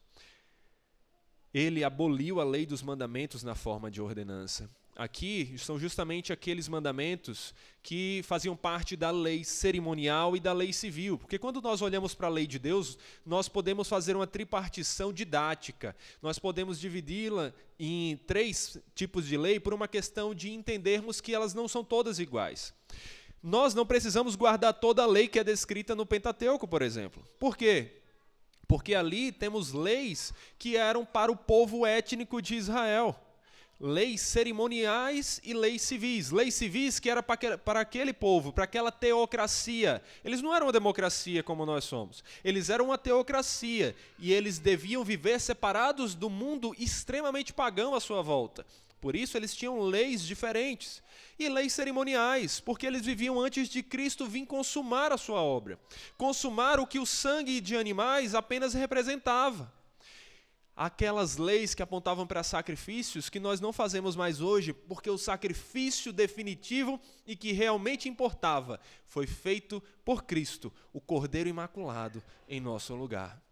Ele 1.52 1.84
aboliu 1.84 2.40
a 2.40 2.44
lei 2.44 2.66
dos 2.66 2.82
mandamentos 2.82 3.42
na 3.42 3.54
forma 3.54 3.90
de 3.90 4.00
ordenança 4.00 4.68
aqui 4.96 5.54
são 5.58 5.78
justamente 5.78 6.32
aqueles 6.32 6.66
mandamentos 6.66 7.54
que 7.82 8.22
faziam 8.24 8.56
parte 8.56 8.96
da 8.96 9.10
lei 9.10 9.44
cerimonial 9.44 10.34
e 10.34 10.40
da 10.40 10.52
lei 10.52 10.72
civil. 10.72 11.18
Porque 11.18 11.38
quando 11.38 11.60
nós 11.60 11.82
olhamos 11.82 12.14
para 12.14 12.26
a 12.26 12.30
lei 12.30 12.46
de 12.46 12.58
Deus, 12.58 12.98
nós 13.24 13.48
podemos 13.48 13.88
fazer 13.88 14.16
uma 14.16 14.26
tripartição 14.26 15.12
didática. 15.12 15.94
Nós 16.22 16.38
podemos 16.38 16.80
dividi-la 16.80 17.52
em 17.78 18.16
três 18.26 18.78
tipos 18.94 19.26
de 19.26 19.36
lei 19.36 19.60
por 19.60 19.74
uma 19.74 19.86
questão 19.86 20.34
de 20.34 20.50
entendermos 20.50 21.20
que 21.20 21.34
elas 21.34 21.52
não 21.52 21.68
são 21.68 21.84
todas 21.84 22.18
iguais. 22.18 22.74
Nós 23.42 23.74
não 23.74 23.86
precisamos 23.86 24.34
guardar 24.34 24.72
toda 24.72 25.02
a 25.02 25.06
lei 25.06 25.28
que 25.28 25.38
é 25.38 25.44
descrita 25.44 25.94
no 25.94 26.06
Pentateuco, 26.06 26.66
por 26.66 26.80
exemplo. 26.80 27.22
Por 27.38 27.56
quê? 27.56 28.02
Porque 28.66 28.94
ali 28.94 29.30
temos 29.30 29.72
leis 29.72 30.32
que 30.58 30.76
eram 30.76 31.04
para 31.04 31.30
o 31.30 31.36
povo 31.36 31.86
étnico 31.86 32.42
de 32.42 32.56
Israel 32.56 33.16
leis 33.80 34.22
cerimoniais 34.22 35.40
e 35.44 35.52
leis 35.52 35.82
civis. 35.82 36.30
Leis 36.30 36.54
civis 36.54 36.98
que 36.98 37.10
era 37.10 37.22
para 37.22 37.80
aquele 37.80 38.12
povo, 38.12 38.52
para 38.52 38.64
aquela 38.64 38.90
teocracia. 38.90 40.02
Eles 40.24 40.40
não 40.40 40.54
eram 40.54 40.66
uma 40.66 40.72
democracia 40.72 41.42
como 41.42 41.66
nós 41.66 41.84
somos. 41.84 42.24
Eles 42.42 42.70
eram 42.70 42.86
uma 42.86 42.98
teocracia 42.98 43.94
e 44.18 44.32
eles 44.32 44.58
deviam 44.58 45.04
viver 45.04 45.40
separados 45.40 46.14
do 46.14 46.30
mundo 46.30 46.74
extremamente 46.78 47.52
pagão 47.52 47.94
à 47.94 48.00
sua 48.00 48.22
volta. 48.22 48.64
Por 49.00 49.14
isso 49.14 49.36
eles 49.36 49.54
tinham 49.54 49.80
leis 49.80 50.22
diferentes. 50.22 51.02
E 51.38 51.48
leis 51.48 51.72
cerimoniais, 51.72 52.60
porque 52.60 52.86
eles 52.86 53.04
viviam 53.04 53.38
antes 53.40 53.68
de 53.68 53.82
Cristo 53.82 54.26
vir 54.26 54.46
consumar 54.46 55.12
a 55.12 55.18
sua 55.18 55.40
obra. 55.42 55.78
Consumar 56.16 56.80
o 56.80 56.86
que 56.86 56.98
o 56.98 57.06
sangue 57.06 57.60
de 57.60 57.76
animais 57.76 58.34
apenas 58.34 58.72
representava. 58.74 59.72
aquelas 60.76 61.38
leis 61.38 61.74
que 61.74 61.82
apontavam 61.82 62.26
para 62.26 62.42
sacrifícios 62.42 63.30
que 63.30 63.40
nós 63.40 63.60
não 63.60 63.72
fazemos 63.72 64.14
mais 64.14 64.42
hoje, 64.42 64.74
porque 64.74 65.08
o 65.08 65.16
sacrifício 65.16 66.12
definitivo 66.12 67.00
e 67.26 67.34
que 67.34 67.52
realmente 67.52 68.10
importava 68.10 68.78
foi 69.06 69.26
feito 69.26 69.82
por 70.04 70.24
Cristo, 70.24 70.70
o 70.92 71.00
Cordeiro 71.00 71.48
Imaculado, 71.48 72.22
em 72.46 72.60
nosso 72.60 72.94
lugar. 72.94 73.42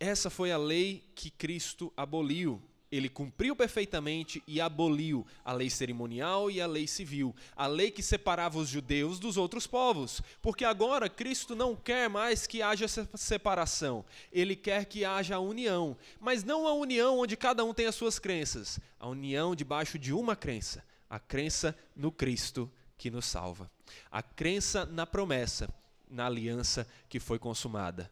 Essa 0.00 0.28
foi 0.28 0.50
a 0.50 0.58
lei 0.58 1.08
que 1.14 1.30
Cristo 1.30 1.92
aboliu 1.96 2.60
ele 2.90 3.08
cumpriu 3.08 3.54
perfeitamente 3.54 4.42
e 4.46 4.60
aboliu 4.60 5.24
a 5.44 5.52
lei 5.52 5.70
cerimonial 5.70 6.50
e 6.50 6.60
a 6.60 6.66
lei 6.66 6.86
civil, 6.86 7.34
a 7.54 7.66
lei 7.66 7.90
que 7.90 8.02
separava 8.02 8.58
os 8.58 8.68
judeus 8.68 9.20
dos 9.20 9.36
outros 9.36 9.66
povos, 9.66 10.20
porque 10.42 10.64
agora 10.64 11.08
Cristo 11.08 11.54
não 11.54 11.76
quer 11.76 12.08
mais 12.08 12.46
que 12.46 12.60
haja 12.62 12.86
separação, 12.88 14.04
ele 14.32 14.56
quer 14.56 14.86
que 14.86 15.04
haja 15.04 15.38
união, 15.38 15.96
mas 16.18 16.42
não 16.42 16.66
a 16.66 16.72
união 16.72 17.20
onde 17.20 17.36
cada 17.36 17.64
um 17.64 17.72
tem 17.72 17.86
as 17.86 17.94
suas 17.94 18.18
crenças, 18.18 18.80
a 18.98 19.08
união 19.08 19.54
debaixo 19.54 19.98
de 19.98 20.12
uma 20.12 20.34
crença, 20.34 20.84
a 21.08 21.20
crença 21.20 21.76
no 21.94 22.10
Cristo 22.10 22.70
que 22.98 23.10
nos 23.10 23.26
salva, 23.26 23.70
a 24.10 24.22
crença 24.22 24.84
na 24.84 25.06
promessa, 25.06 25.72
na 26.10 26.26
aliança 26.26 26.88
que 27.08 27.20
foi 27.20 27.38
consumada. 27.38 28.10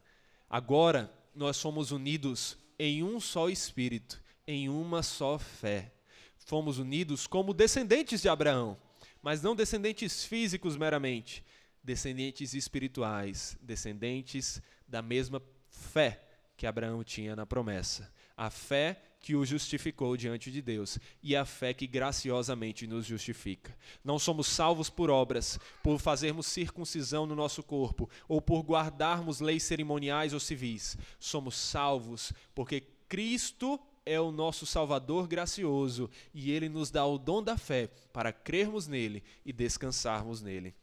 Agora 0.49 1.13
nós 1.35 1.57
somos 1.57 1.91
unidos 1.91 2.57
em 2.79 3.03
um 3.03 3.19
só 3.19 3.49
espírito 3.49 4.23
em 4.49 4.71
uma 4.71 5.03
só 5.03 5.39
fé. 5.39 5.93
Fomos 6.39 6.79
unidos 6.79 7.27
como 7.27 7.53
descendentes 7.53 8.23
de 8.23 8.31
Abraão, 8.31 8.79
mas 9.23 9.43
não 9.43 9.55
descendentes 9.55 10.25
físicos 10.25 10.75
meramente, 10.75 11.45
descendentes 11.85 12.55
espirituais, 12.55 13.59
descendentes 13.61 14.63
da 14.89 15.03
mesma 15.03 15.43
fé 15.69 16.25
que 16.57 16.67
Abraão 16.67 17.05
tinha 17.05 17.37
na 17.37 17.45
promessa. 17.45 18.11
A 18.35 18.49
fé 18.49 19.03
que 19.21 19.37
o 19.37 19.45
justificou 19.45 20.17
diante 20.17 20.51
de 20.51 20.63
Deus 20.63 20.99
e 21.23 21.37
a 21.37 21.45
fé 21.45 21.75
que 21.75 21.87
graciosamente 21.87 22.87
nos 22.87 23.05
justifica. 23.05 23.77
Não 24.03 24.19
somos 24.19 24.47
salvos 24.47 24.89
por 24.89 25.11
obras, 25.11 25.59
por 25.83 25.99
fazermos 25.99 26.47
circuncisão 26.47 27.27
no 27.27 27.35
nosso 27.35 27.63
corpo 27.63 28.09
ou 28.27 28.41
por 28.41 28.63
guardarmos 28.63 29.41
leis 29.41 29.65
cerimoniais 29.65 30.33
ou 30.33 30.41
civis. 30.41 30.97
Somos 31.19 31.57
salvos 31.57 32.33
porque 32.55 32.81
Cristo 33.09 33.79
é 34.09 34.19
o 34.19 34.33
nosso 34.33 34.65
Salvador 34.65 35.29
gracioso 35.29 36.09
e 36.33 36.51
ele 36.51 36.69
nos 36.69 36.91
dá 36.91 37.05
o 37.05 37.19
dom 37.19 37.43
da 37.43 37.59
fé 37.59 37.91
para 38.13 38.33
crermos 38.33 38.87
nele 38.87 39.23
e 39.45 39.53
descansarmos 39.53 40.41
nele. 40.41 40.75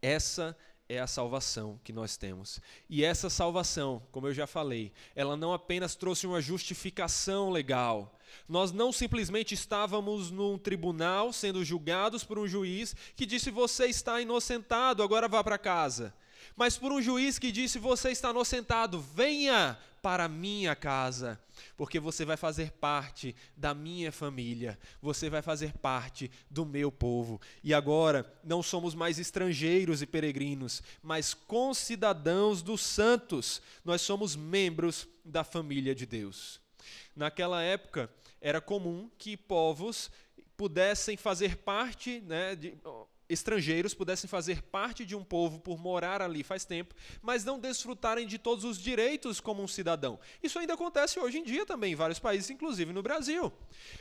Essa 0.00 0.56
é 0.88 0.98
a 0.98 1.06
salvação 1.06 1.78
que 1.84 1.92
nós 1.92 2.16
temos. 2.16 2.60
E 2.88 3.04
essa 3.04 3.28
salvação, 3.28 4.02
como 4.10 4.28
eu 4.28 4.34
já 4.34 4.46
falei, 4.46 4.92
ela 5.14 5.36
não 5.36 5.52
apenas 5.52 5.94
trouxe 5.94 6.26
uma 6.26 6.40
justificação 6.40 7.50
legal. 7.50 8.18
Nós 8.48 8.72
não 8.72 8.92
simplesmente 8.92 9.54
estávamos 9.54 10.30
num 10.30 10.56
tribunal 10.56 11.32
sendo 11.32 11.64
julgados 11.64 12.24
por 12.24 12.38
um 12.38 12.46
juiz 12.46 12.94
que 13.14 13.26
disse: 13.26 13.50
Você 13.50 13.86
está 13.86 14.20
inocentado, 14.20 15.02
agora 15.02 15.28
vá 15.28 15.42
para 15.42 15.58
casa. 15.58 16.14
Mas 16.56 16.78
por 16.78 16.90
um 16.90 17.02
juiz 17.02 17.38
que 17.38 17.52
disse: 17.52 17.78
Você 17.78 18.10
está 18.10 18.30
inocentado, 18.30 19.00
venha 19.00 19.78
para 20.00 20.28
minha 20.28 20.74
casa, 20.76 21.38
porque 21.76 21.98
você 21.98 22.24
vai 22.24 22.36
fazer 22.36 22.70
parte 22.70 23.34
da 23.56 23.74
minha 23.74 24.12
família, 24.12 24.78
você 25.02 25.28
vai 25.28 25.42
fazer 25.42 25.72
parte 25.74 26.30
do 26.48 26.64
meu 26.64 26.92
povo. 26.92 27.40
E 27.62 27.74
agora 27.74 28.24
não 28.44 28.62
somos 28.62 28.94
mais 28.94 29.18
estrangeiros 29.18 30.02
e 30.02 30.06
peregrinos, 30.06 30.82
mas 31.02 31.34
concidadãos 31.34 32.62
dos 32.62 32.80
santos. 32.80 33.60
Nós 33.84 34.00
somos 34.00 34.36
membros 34.36 35.08
da 35.24 35.42
família 35.42 35.94
de 35.94 36.06
Deus. 36.06 36.60
Naquela 37.14 37.62
época, 37.62 38.08
era 38.40 38.60
comum 38.60 39.10
que 39.18 39.36
povos 39.36 40.10
pudessem 40.56 41.16
fazer 41.16 41.56
parte, 41.56 42.20
né, 42.20 42.54
de, 42.54 42.74
estrangeiros 43.28 43.94
pudessem 43.94 44.28
fazer 44.28 44.62
parte 44.62 45.04
de 45.04 45.16
um 45.16 45.24
povo 45.24 45.58
por 45.58 45.78
morar 45.78 46.22
ali 46.22 46.42
faz 46.42 46.64
tempo, 46.64 46.94
mas 47.20 47.44
não 47.44 47.58
desfrutarem 47.58 48.26
de 48.26 48.38
todos 48.38 48.64
os 48.64 48.80
direitos 48.80 49.40
como 49.40 49.62
um 49.62 49.68
cidadão. 49.68 50.18
Isso 50.42 50.58
ainda 50.58 50.74
acontece 50.74 51.18
hoje 51.18 51.38
em 51.38 51.42
dia 51.42 51.66
também 51.66 51.92
em 51.92 51.96
vários 51.96 52.18
países, 52.18 52.50
inclusive 52.50 52.92
no 52.92 53.02
Brasil. 53.02 53.52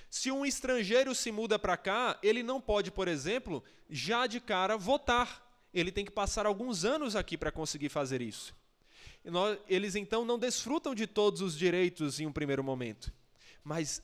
Se 0.10 0.32
um 0.32 0.46
estrangeiro 0.46 1.14
se 1.16 1.32
muda 1.32 1.58
para 1.58 1.78
cá, 1.78 2.20
ele 2.22 2.44
não 2.44 2.62
pode, 2.62 2.92
por 2.92 3.08
exemplo, 3.08 3.64
já 3.90 4.28
de 4.28 4.40
cara 4.40 4.78
votar. 4.78 5.44
Ele 5.74 5.92
tem 5.92 6.06
que 6.06 6.12
passar 6.12 6.46
alguns 6.46 6.86
anos 6.86 7.16
aqui 7.16 7.38
para 7.38 7.52
conseguir 7.52 7.90
fazer 7.90 8.22
isso. 8.22 8.56
Eles 9.68 9.96
então 9.96 10.24
não 10.24 10.38
desfrutam 10.38 10.94
de 10.94 11.08
todos 11.08 11.42
os 11.42 11.58
direitos 11.58 12.20
em 12.20 12.28
um 12.28 12.32
primeiro 12.32 12.64
momento. 12.64 13.12
Mas 13.64 14.02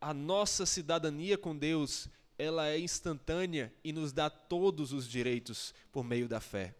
a 0.00 0.14
nossa 0.14 0.64
cidadania 0.64 1.36
com 1.36 1.56
Deus 1.56 2.08
ela 2.40 2.68
é 2.68 2.78
instantânea 2.78 3.72
e 3.84 3.92
nos 3.92 4.12
dá 4.12 4.30
todos 4.30 4.92
os 4.92 5.06
direitos 5.06 5.74
por 5.92 6.02
meio 6.02 6.26
da 6.26 6.40
fé. 6.40 6.74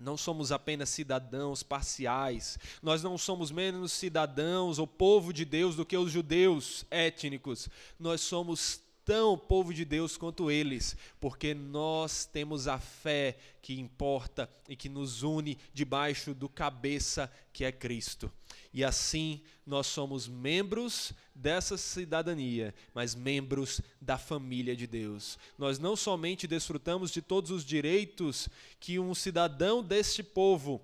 Não 0.00 0.16
somos 0.16 0.52
apenas 0.52 0.88
cidadãos 0.88 1.62
parciais, 1.62 2.58
nós 2.82 3.02
não 3.02 3.18
somos 3.18 3.50
menos 3.50 3.92
cidadãos 3.92 4.78
ou 4.78 4.86
povo 4.86 5.32
de 5.32 5.44
Deus 5.44 5.76
do 5.76 5.84
que 5.84 5.96
os 5.96 6.10
judeus 6.10 6.84
étnicos, 6.90 7.68
nós 7.98 8.20
somos 8.20 8.80
tão 9.04 9.36
povo 9.36 9.74
de 9.74 9.84
Deus 9.84 10.16
quanto 10.16 10.50
eles, 10.50 10.96
porque 11.20 11.54
nós 11.54 12.24
temos 12.24 12.66
a 12.66 12.78
fé 12.78 13.36
que 13.60 13.78
importa 13.78 14.48
e 14.68 14.74
que 14.74 14.88
nos 14.88 15.22
une 15.22 15.58
debaixo 15.72 16.34
do 16.34 16.48
cabeça 16.48 17.30
que 17.52 17.64
é 17.64 17.70
Cristo. 17.70 18.32
E 18.74 18.82
assim 18.82 19.40
nós 19.64 19.86
somos 19.86 20.26
membros 20.26 21.12
dessa 21.32 21.78
cidadania, 21.78 22.74
mas 22.92 23.14
membros 23.14 23.80
da 24.00 24.18
família 24.18 24.74
de 24.74 24.84
Deus. 24.86 25.38
Nós 25.56 25.78
não 25.78 25.94
somente 25.94 26.48
desfrutamos 26.48 27.12
de 27.12 27.22
todos 27.22 27.52
os 27.52 27.64
direitos 27.64 28.48
que 28.80 28.98
um 28.98 29.14
cidadão 29.14 29.82
deste 29.82 30.24
povo 30.24 30.82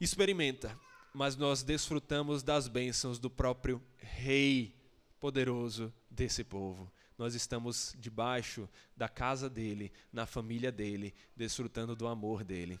experimenta, 0.00 0.78
mas 1.12 1.34
nós 1.36 1.64
desfrutamos 1.64 2.44
das 2.44 2.68
bênçãos 2.68 3.18
do 3.18 3.28
próprio 3.28 3.82
Rei 3.98 4.72
poderoso 5.18 5.92
desse 6.08 6.44
povo 6.44 6.88
nós 7.18 7.34
estamos 7.34 7.96
debaixo 7.98 8.68
da 8.96 9.08
casa 9.08 9.50
dele, 9.50 9.92
na 10.12 10.24
família 10.24 10.70
dele, 10.70 11.12
desfrutando 11.34 11.96
do 11.96 12.06
amor 12.06 12.44
dele. 12.44 12.80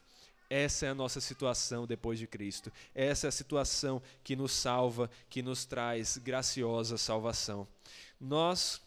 Essa 0.50 0.86
é 0.86 0.88
a 0.88 0.94
nossa 0.94 1.20
situação 1.20 1.86
depois 1.86 2.18
de 2.18 2.26
Cristo. 2.26 2.72
Essa 2.94 3.26
é 3.26 3.28
a 3.28 3.32
situação 3.32 4.00
que 4.24 4.34
nos 4.34 4.52
salva, 4.52 5.10
que 5.28 5.42
nos 5.42 5.66
traz 5.66 6.16
graciosa 6.16 6.96
salvação. 6.96 7.68
Nós 8.18 8.80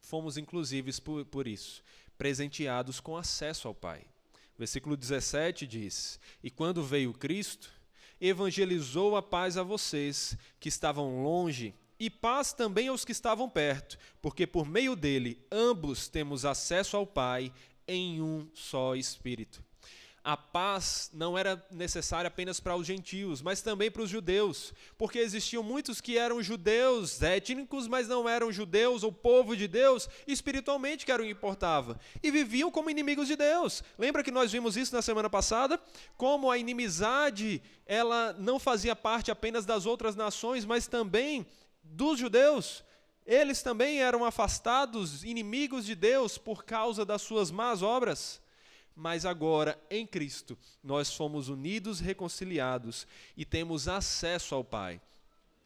fomos, 0.00 0.36
inclusive, 0.38 0.92
por, 1.00 1.24
por 1.26 1.46
isso, 1.46 1.82
presenteados 2.16 2.98
com 2.98 3.16
acesso 3.16 3.68
ao 3.68 3.74
Pai. 3.74 4.04
Versículo 4.58 4.96
17 4.96 5.66
diz: 5.66 6.18
E 6.42 6.50
quando 6.50 6.82
veio 6.82 7.12
Cristo, 7.12 7.70
evangelizou 8.20 9.16
a 9.16 9.22
paz 9.22 9.56
a 9.56 9.62
vocês 9.62 10.36
que 10.58 10.68
estavam 10.68 11.22
longe 11.22 11.74
e 11.98 12.08
paz 12.08 12.52
também 12.52 12.88
aos 12.88 13.04
que 13.04 13.12
estavam 13.12 13.48
perto, 13.48 13.98
porque 14.20 14.46
por 14.46 14.66
meio 14.66 14.96
dele 14.96 15.38
ambos 15.50 16.08
temos 16.08 16.44
acesso 16.44 16.96
ao 16.96 17.06
Pai 17.06 17.52
em 17.86 18.20
um 18.20 18.48
só 18.54 18.96
Espírito. 18.96 19.62
A 20.24 20.36
paz 20.36 21.10
não 21.12 21.36
era 21.36 21.60
necessária 21.68 22.28
apenas 22.28 22.60
para 22.60 22.76
os 22.76 22.86
gentios, 22.86 23.42
mas 23.42 23.60
também 23.60 23.90
para 23.90 24.02
os 24.02 24.08
judeus, 24.08 24.72
porque 24.96 25.18
existiam 25.18 25.64
muitos 25.64 26.00
que 26.00 26.16
eram 26.16 26.40
judeus 26.40 27.20
étnicos, 27.20 27.88
mas 27.88 28.06
não 28.06 28.28
eram 28.28 28.52
judeus 28.52 29.02
ou 29.02 29.10
povo 29.10 29.56
de 29.56 29.66
Deus, 29.66 30.08
espiritualmente 30.24 31.04
que 31.04 31.10
era 31.10 31.20
o 31.20 31.24
que 31.26 31.32
importava, 31.32 31.98
e 32.22 32.30
viviam 32.30 32.70
como 32.70 32.88
inimigos 32.88 33.26
de 33.26 33.34
Deus. 33.34 33.82
Lembra 33.98 34.22
que 34.22 34.30
nós 34.30 34.52
vimos 34.52 34.76
isso 34.76 34.94
na 34.94 35.02
semana 35.02 35.28
passada? 35.28 35.80
Como 36.16 36.52
a 36.52 36.56
inimizade, 36.56 37.60
ela 37.84 38.32
não 38.38 38.60
fazia 38.60 38.94
parte 38.94 39.28
apenas 39.28 39.66
das 39.66 39.86
outras 39.86 40.14
nações, 40.14 40.64
mas 40.64 40.86
também 40.86 41.44
dos 41.82 42.20
judeus, 42.20 42.84
eles 43.26 43.60
também 43.60 44.00
eram 44.00 44.24
afastados, 44.24 45.24
inimigos 45.24 45.84
de 45.84 45.96
Deus 45.96 46.38
por 46.38 46.64
causa 46.64 47.04
das 47.04 47.22
suas 47.22 47.50
más 47.50 47.82
obras. 47.82 48.41
Mas 48.94 49.24
agora, 49.24 49.80
em 49.90 50.06
Cristo, 50.06 50.58
nós 50.82 51.12
fomos 51.14 51.48
unidos, 51.48 52.00
reconciliados 52.00 53.06
e 53.36 53.44
temos 53.44 53.88
acesso 53.88 54.54
ao 54.54 54.62
Pai. 54.62 55.00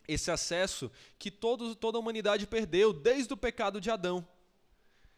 Esse 0.06 0.30
acesso 0.30 0.90
que 1.18 1.30
todo, 1.30 1.74
toda 1.74 1.98
a 1.98 2.00
humanidade 2.00 2.46
perdeu 2.46 2.92
desde 2.92 3.32
o 3.34 3.36
pecado 3.36 3.80
de 3.80 3.90
Adão. 3.90 4.26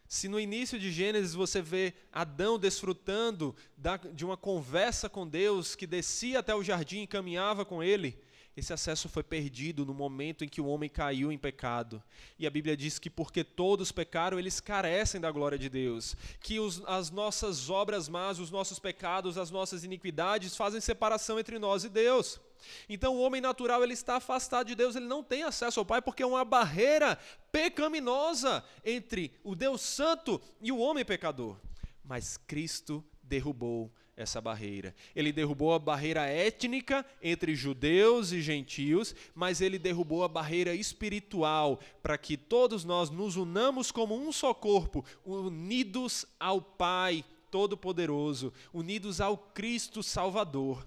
Se 0.07 0.27
no 0.27 0.39
início 0.39 0.79
de 0.79 0.91
Gênesis 0.91 1.35
você 1.35 1.61
vê 1.61 1.93
Adão 2.11 2.57
desfrutando 2.57 3.55
da, 3.77 3.97
de 3.97 4.25
uma 4.25 4.35
conversa 4.35 5.07
com 5.07 5.27
Deus 5.27 5.75
que 5.75 5.85
descia 5.85 6.39
até 6.39 6.55
o 6.55 6.63
jardim 6.63 7.03
e 7.03 7.07
caminhava 7.07 7.63
com 7.63 7.83
ele, 7.83 8.19
Esse 8.57 8.73
acesso 8.73 9.07
foi 9.07 9.23
perdido 9.23 9.85
no 9.85 9.93
momento 9.93 10.43
em 10.43 10.49
que 10.49 10.59
o 10.59 10.65
homem 10.65 10.89
caiu 10.89 11.31
em 11.31 11.37
pecado. 11.37 12.03
E 12.37 12.45
a 12.45 12.49
Bíblia 12.49 12.75
diz 12.75 12.99
que 12.99 13.09
porque 13.09 13.43
todos 13.43 13.91
pecaram, 13.91 14.37
eles 14.37 14.59
carecem 14.59 15.21
da 15.21 15.31
glória 15.31 15.57
de 15.57 15.69
Deus. 15.69 16.15
Que 16.41 16.59
os, 16.59 16.83
as 16.85 17.09
nossas 17.09 17.69
obras 17.69 18.09
más, 18.09 18.39
os 18.39 18.51
nossos 18.51 18.77
pecados, 18.77 19.37
as 19.37 19.49
nossas 19.49 19.83
iniquidades 19.83 20.55
fazem 20.55 20.81
separação 20.81 21.39
entre 21.39 21.57
nós 21.57 21.83
e 21.83 21.89
Deus. 21.89 22.39
Então 22.87 23.15
o 23.15 23.21
homem 23.21 23.39
natural 23.39 23.83
ele 23.83 23.93
está 23.93 24.17
afastado 24.17 24.67
de 24.67 24.75
Deus, 24.75 24.95
ele 24.95 25.05
não 25.05 25.23
tem 25.23 25.43
acesso 25.43 25.79
ao 25.79 25.85
Pai 25.85 26.01
porque 26.01 26.23
é 26.23 26.27
uma 26.27 26.43
barreira 26.43 27.17
pecaminosa 27.51 28.63
entre 28.83 29.33
o 29.43 29.55
Deus 29.55 29.81
santo 29.81 30.41
e 30.61 30.71
o 30.71 30.79
homem 30.79 31.05
pecador. 31.05 31.57
Mas 32.03 32.37
Cristo 32.37 33.03
derrubou 33.23 33.91
essa 34.19 34.41
barreira. 34.41 34.93
Ele 35.15 35.31
derrubou 35.31 35.73
a 35.73 35.79
barreira 35.79 36.25
étnica 36.25 37.05
entre 37.21 37.55
judeus 37.55 38.33
e 38.33 38.41
gentios, 38.41 39.15
mas 39.33 39.61
ele 39.61 39.79
derrubou 39.79 40.23
a 40.23 40.27
barreira 40.27 40.75
espiritual 40.75 41.79
para 42.03 42.17
que 42.17 42.35
todos 42.35 42.83
nós 42.83 43.09
nos 43.09 43.37
unamos 43.37 43.91
como 43.91 44.15
um 44.15 44.31
só 44.31 44.53
corpo, 44.53 45.05
unidos 45.25 46.25
ao 46.37 46.61
Pai 46.61 47.23
Todo-Poderoso, 47.49 48.53
unidos 48.73 49.21
ao 49.21 49.37
Cristo 49.37 50.03
Salvador. 50.03 50.85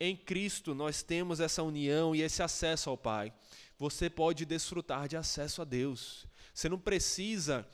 Em 0.00 0.16
Cristo 0.16 0.74
nós 0.74 1.02
temos 1.02 1.38
essa 1.38 1.62
união 1.62 2.14
e 2.14 2.22
esse 2.22 2.42
acesso 2.42 2.90
ao 2.90 2.96
Pai. 2.96 3.32
Você 3.78 4.10
pode 4.10 4.44
desfrutar 4.44 5.06
de 5.06 5.16
acesso 5.16 5.62
a 5.62 5.64
Deus. 5.64 6.26
Você 6.52 6.68
não 6.68 6.78
precisa 6.78 7.64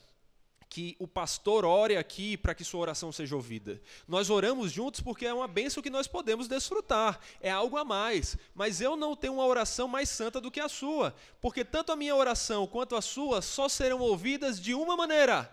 que 0.75 0.97
o 0.99 1.07
pastor 1.07 1.65
ore 1.65 1.97
aqui 1.97 2.37
para 2.37 2.53
que 2.53 2.65
sua 2.65 2.81
oração 2.81 3.13
seja 3.13 3.37
ouvida. 3.37 3.81
Nós 4.09 4.29
oramos 4.29 4.73
juntos 4.73 5.01
porque 5.01 5.25
é 5.25 5.33
uma 5.33 5.47
bênção 5.47 5.81
que 5.81 5.89
nós 5.89 6.09
podemos 6.09 6.49
desfrutar, 6.49 7.21
é 7.41 7.49
algo 7.49 7.77
a 7.77 7.85
mais. 7.85 8.37
Mas 8.57 8.81
eu 8.81 8.97
não 8.97 9.15
tenho 9.15 9.35
uma 9.35 9.47
oração 9.47 9.87
mais 9.87 10.09
santa 10.09 10.41
do 10.41 10.51
que 10.51 10.59
a 10.59 10.69
sua, 10.69 11.15
porque 11.41 11.65
tanto 11.65 11.93
a 11.93 11.97
minha 11.97 12.17
oração 12.17 12.67
quanto 12.67 12.97
a 12.97 13.01
sua 13.01 13.41
só 13.41 13.69
serão 13.69 14.01
ouvidas 14.01 14.61
de 14.61 14.75
uma 14.75 14.97
maneira: 14.97 15.49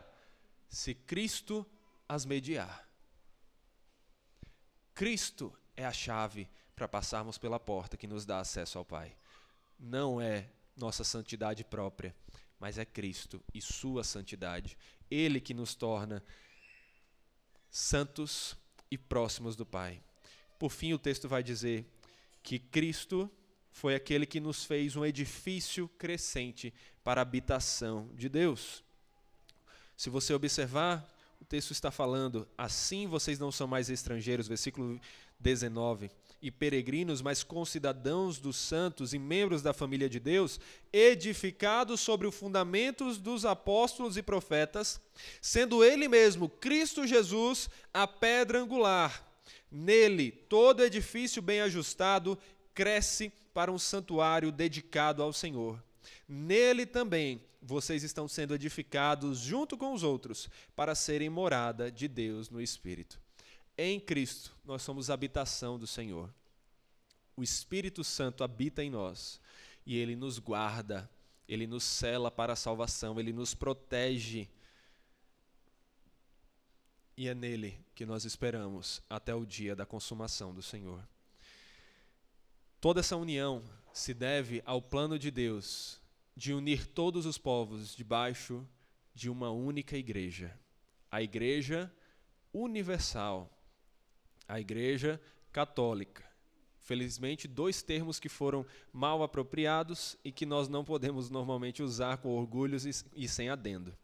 se 0.67 0.95
Cristo 0.95 1.63
as 2.09 2.25
mediar. 2.25 2.89
Cristo 4.95 5.55
é 5.75 5.85
a 5.85 5.93
chave 5.93 6.49
para 6.75 6.87
passarmos 6.87 7.37
pela 7.37 7.59
porta 7.59 7.95
que 7.95 8.07
nos 8.07 8.25
dá 8.25 8.39
acesso 8.39 8.79
ao 8.79 8.85
Pai. 8.85 9.15
Não 9.77 10.19
é 10.19 10.49
nossa 10.75 11.03
santidade 11.03 11.63
própria, 11.63 12.15
mas 12.59 12.79
é 12.79 12.85
Cristo 12.85 13.43
e 13.53 13.61
Sua 13.61 14.03
santidade. 14.03 14.75
Ele 15.11 15.39
que 15.39 15.53
nos 15.53 15.75
torna 15.75 16.23
santos 17.69 18.55
e 18.89 18.97
próximos 18.97 19.55
do 19.55 19.65
Pai. 19.65 20.01
Por 20.57 20.71
fim, 20.71 20.93
o 20.93 20.99
texto 20.99 21.27
vai 21.27 21.43
dizer 21.43 21.85
que 22.41 22.57
Cristo 22.57 23.29
foi 23.71 23.93
aquele 23.93 24.25
que 24.25 24.39
nos 24.39 24.63
fez 24.65 24.95
um 24.95 25.05
edifício 25.05 25.87
crescente 25.97 26.73
para 27.03 27.21
a 27.21 27.23
habitação 27.23 28.09
de 28.15 28.27
Deus. 28.27 28.83
Se 29.95 30.09
você 30.09 30.33
observar, 30.33 31.07
o 31.39 31.45
texto 31.45 31.71
está 31.71 31.91
falando: 31.91 32.47
assim 32.57 33.07
vocês 33.07 33.37
não 33.37 33.51
são 33.51 33.67
mais 33.67 33.89
estrangeiros, 33.89 34.47
versículo 34.47 34.99
19 35.39 36.09
e 36.41 36.49
peregrinos, 36.49 37.21
mas 37.21 37.43
concidadãos 37.43 38.39
dos 38.39 38.57
santos 38.57 39.13
e 39.13 39.19
membros 39.19 39.61
da 39.61 39.73
família 39.73 40.09
de 40.09 40.19
Deus, 40.19 40.59
edificados 40.91 41.99
sobre 41.99 42.27
os 42.27 42.35
fundamentos 42.35 43.17
dos 43.17 43.45
apóstolos 43.45 44.17
e 44.17 44.23
profetas, 44.23 44.99
sendo 45.39 45.83
Ele 45.83 46.07
mesmo, 46.07 46.49
Cristo 46.49 47.05
Jesus, 47.05 47.69
a 47.93 48.07
pedra 48.07 48.59
angular. 48.59 49.27
Nele, 49.71 50.31
todo 50.31 50.83
edifício 50.83 51.41
bem 51.41 51.61
ajustado 51.61 52.37
cresce 52.73 53.31
para 53.53 53.71
um 53.71 53.77
santuário 53.77 54.51
dedicado 54.51 55.21
ao 55.21 55.31
Senhor. 55.31 55.81
Nele 56.27 56.85
também 56.85 57.41
vocês 57.61 58.01
estão 58.03 58.27
sendo 58.27 58.55
edificados 58.55 59.37
junto 59.37 59.77
com 59.77 59.93
os 59.93 60.01
outros 60.01 60.49
para 60.75 60.95
serem 60.95 61.29
morada 61.29 61.91
de 61.91 62.07
Deus 62.07 62.49
no 62.49 62.59
Espírito. 62.59 63.20
Em 63.83 63.99
Cristo, 63.99 64.55
nós 64.63 64.83
somos 64.83 65.09
habitação 65.09 65.79
do 65.79 65.87
Senhor. 65.87 66.31
O 67.35 67.41
Espírito 67.41 68.03
Santo 68.03 68.43
habita 68.43 68.83
em 68.83 68.91
nós 68.91 69.41
e 69.83 69.97
ele 69.97 70.15
nos 70.15 70.37
guarda, 70.37 71.09
ele 71.47 71.65
nos 71.65 71.83
cela 71.83 72.29
para 72.29 72.53
a 72.53 72.55
salvação, 72.55 73.19
ele 73.19 73.33
nos 73.33 73.55
protege. 73.55 74.47
E 77.17 77.27
é 77.27 77.33
nele 77.33 77.83
que 77.95 78.05
nós 78.05 78.23
esperamos 78.23 79.01
até 79.09 79.33
o 79.33 79.47
dia 79.47 79.75
da 79.75 79.83
consumação 79.83 80.53
do 80.53 80.61
Senhor. 80.61 81.03
Toda 82.79 82.99
essa 82.99 83.17
união 83.17 83.63
se 83.91 84.13
deve 84.13 84.61
ao 84.63 84.79
plano 84.79 85.17
de 85.17 85.31
Deus 85.31 85.99
de 86.37 86.53
unir 86.53 86.85
todos 86.85 87.25
os 87.25 87.39
povos 87.39 87.95
debaixo 87.95 88.63
de 89.15 89.27
uma 89.27 89.49
única 89.49 89.97
igreja, 89.97 90.55
a 91.09 91.19
Igreja 91.23 91.91
Universal 92.53 93.51
a 94.47 94.59
Igreja 94.59 95.19
Católica. 95.51 96.23
Felizmente, 96.79 97.47
dois 97.47 97.81
termos 97.81 98.19
que 98.19 98.27
foram 98.27 98.65
mal 98.91 99.23
apropriados 99.23 100.17
e 100.25 100.31
que 100.31 100.45
nós 100.45 100.67
não 100.67 100.83
podemos 100.83 101.29
normalmente 101.29 101.83
usar 101.83 102.17
com 102.17 102.29
orgulho 102.29 102.77
e 103.15 103.27
sem 103.27 103.49
adendo. 103.49 103.95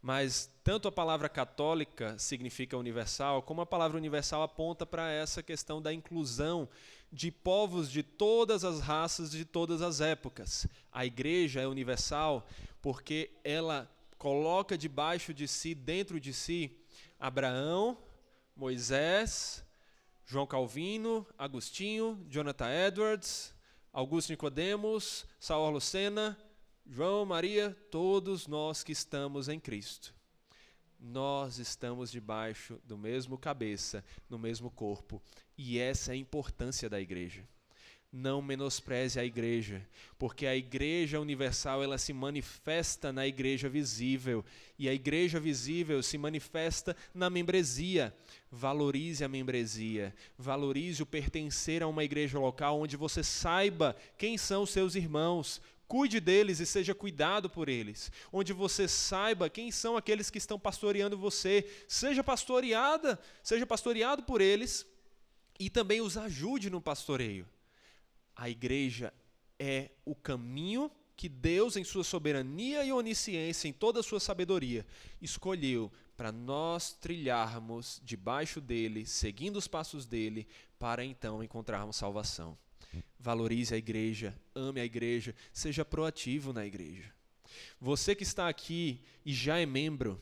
Mas 0.00 0.50
tanto 0.62 0.86
a 0.86 0.92
palavra 0.92 1.28
católica 1.28 2.18
significa 2.18 2.76
universal, 2.76 3.42
como 3.42 3.62
a 3.62 3.66
palavra 3.66 3.96
universal 3.96 4.42
aponta 4.42 4.84
para 4.84 5.10
essa 5.10 5.42
questão 5.42 5.80
da 5.80 5.94
inclusão 5.94 6.68
de 7.10 7.30
povos 7.30 7.90
de 7.90 8.02
todas 8.02 8.64
as 8.64 8.80
raças, 8.80 9.30
de 9.30 9.44
todas 9.44 9.80
as 9.80 10.00
épocas. 10.00 10.66
A 10.92 11.06
igreja 11.06 11.62
é 11.62 11.66
universal 11.66 12.46
porque 12.82 13.30
ela 13.42 13.90
coloca 14.18 14.76
debaixo 14.76 15.32
de 15.32 15.48
si, 15.48 15.74
dentro 15.74 16.20
de 16.20 16.32
si, 16.34 16.76
Abraão, 17.18 17.96
Moisés, 18.56 19.64
João 20.24 20.46
Calvino, 20.46 21.26
Agostinho, 21.36 22.24
Jonathan 22.28 22.70
Edwards, 22.70 23.54
Augusto 23.92 24.30
Nicodemos, 24.30 25.26
Saul 25.38 25.70
Lucena, 25.70 26.38
João 26.86 27.24
Maria, 27.24 27.76
todos 27.90 28.46
nós 28.46 28.82
que 28.82 28.92
estamos 28.92 29.48
em 29.48 29.58
Cristo. 29.58 30.14
Nós 30.98 31.58
estamos 31.58 32.10
debaixo 32.10 32.80
do 32.84 32.96
mesmo 32.96 33.36
cabeça, 33.36 34.04
no 34.28 34.38
mesmo 34.38 34.70
corpo, 34.70 35.22
e 35.56 35.78
essa 35.78 36.12
é 36.12 36.14
a 36.14 36.16
importância 36.16 36.88
da 36.88 37.00
igreja 37.00 37.46
não 38.14 38.40
menospreze 38.40 39.18
a 39.18 39.24
igreja, 39.24 39.84
porque 40.16 40.46
a 40.46 40.54
igreja 40.54 41.18
universal 41.18 41.82
ela 41.82 41.98
se 41.98 42.12
manifesta 42.12 43.12
na 43.12 43.26
igreja 43.26 43.68
visível 43.68 44.44
e 44.78 44.88
a 44.88 44.94
igreja 44.94 45.40
visível 45.40 46.00
se 46.00 46.16
manifesta 46.16 46.96
na 47.12 47.28
membresia. 47.28 48.14
Valorize 48.52 49.24
a 49.24 49.28
membresia, 49.28 50.14
valorize 50.38 51.02
o 51.02 51.06
pertencer 51.06 51.82
a 51.82 51.88
uma 51.88 52.04
igreja 52.04 52.38
local 52.38 52.80
onde 52.80 52.96
você 52.96 53.24
saiba 53.24 53.96
quem 54.16 54.38
são 54.38 54.64
seus 54.64 54.94
irmãos, 54.94 55.60
cuide 55.88 56.20
deles 56.20 56.60
e 56.60 56.66
seja 56.66 56.94
cuidado 56.94 57.50
por 57.50 57.68
eles, 57.68 58.12
onde 58.32 58.52
você 58.52 58.86
saiba 58.86 59.50
quem 59.50 59.72
são 59.72 59.96
aqueles 59.96 60.30
que 60.30 60.38
estão 60.38 60.58
pastoreando 60.58 61.18
você, 61.18 61.68
seja 61.88 62.22
pastoreada, 62.22 63.18
seja 63.42 63.66
pastoreado 63.66 64.22
por 64.22 64.40
eles 64.40 64.86
e 65.58 65.68
também 65.68 66.00
os 66.00 66.16
ajude 66.16 66.70
no 66.70 66.80
pastoreio. 66.80 67.44
A 68.36 68.48
igreja 68.50 69.12
é 69.58 69.90
o 70.04 70.14
caminho 70.14 70.90
que 71.16 71.28
Deus, 71.28 71.76
em 71.76 71.84
sua 71.84 72.02
soberania 72.02 72.84
e 72.84 72.92
onisciência, 72.92 73.68
em 73.68 73.72
toda 73.72 74.00
a 74.00 74.02
sua 74.02 74.18
sabedoria, 74.18 74.84
escolheu 75.22 75.90
para 76.16 76.32
nós 76.32 76.92
trilharmos 76.92 78.00
debaixo 78.04 78.60
dele, 78.60 79.06
seguindo 79.06 79.56
os 79.56 79.68
passos 79.68 80.06
dele, 80.06 80.46
para 80.78 81.04
então 81.04 81.42
encontrarmos 81.42 81.96
salvação. 81.96 82.58
Valorize 83.18 83.74
a 83.74 83.78
igreja, 83.78 84.38
ame 84.54 84.80
a 84.80 84.84
igreja, 84.84 85.34
seja 85.52 85.84
proativo 85.84 86.52
na 86.52 86.66
igreja. 86.66 87.12
Você 87.80 88.14
que 88.14 88.22
está 88.22 88.48
aqui 88.48 89.00
e 89.24 89.32
já 89.32 89.58
é 89.58 89.66
membro, 89.66 90.20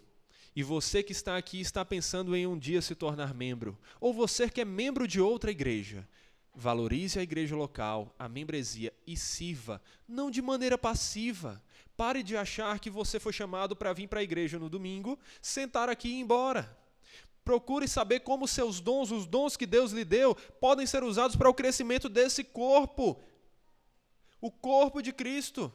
e 0.55 0.63
você 0.63 1.03
que 1.03 1.13
está 1.13 1.37
aqui 1.37 1.61
está 1.61 1.85
pensando 1.85 2.37
em 2.37 2.47
um 2.47 2.59
dia 2.59 2.83
se 2.83 2.95
tornar 2.95 3.35
membro, 3.35 3.79
ou 3.99 4.13
você 4.13 4.49
que 4.49 4.61
é 4.61 4.65
membro 4.65 5.09
de 5.09 5.21
outra 5.21 5.51
igreja, 5.51 6.07
Valorize 6.55 7.19
a 7.19 7.23
igreja 7.23 7.57
local, 7.57 8.15
a 8.19 8.29
membresia 8.29 8.93
e 9.07 9.17
sirva, 9.17 9.81
não 10.07 10.31
de 10.31 10.43
maneira 10.43 10.77
passiva. 10.77 11.63
Pare 11.97 12.23
de 12.23 12.37
achar 12.37 12.79
que 12.79 12.91
você 12.91 13.19
foi 13.19 13.33
chamado 13.33 13.75
para 13.75 13.93
vir 13.93 14.07
para 14.07 14.21
a 14.21 14.23
igreja 14.23 14.59
no 14.59 14.69
domingo, 14.69 15.19
sentar 15.41 15.89
aqui 15.89 16.09
e 16.09 16.13
ir 16.13 16.21
embora. 16.21 16.79
Procure 17.45 17.89
saber 17.89 18.21
como 18.21 18.47
seus 18.47 18.81
dons, 18.81 19.11
os 19.11 19.27
dons 19.27 19.57
que 19.57 19.67
Deus 19.67 19.93
lhe 19.93 20.05
deu, 20.05 20.35
podem 20.61 20.87
ser 20.87 21.03
usados 21.03 21.37
para 21.37 21.49
o 21.49 21.55
crescimento 21.55 22.09
desse 22.09 22.45
corpo, 22.45 23.21
o 24.41 24.51
corpo 24.51 25.03
de 25.03 25.13
Cristo. 25.13 25.73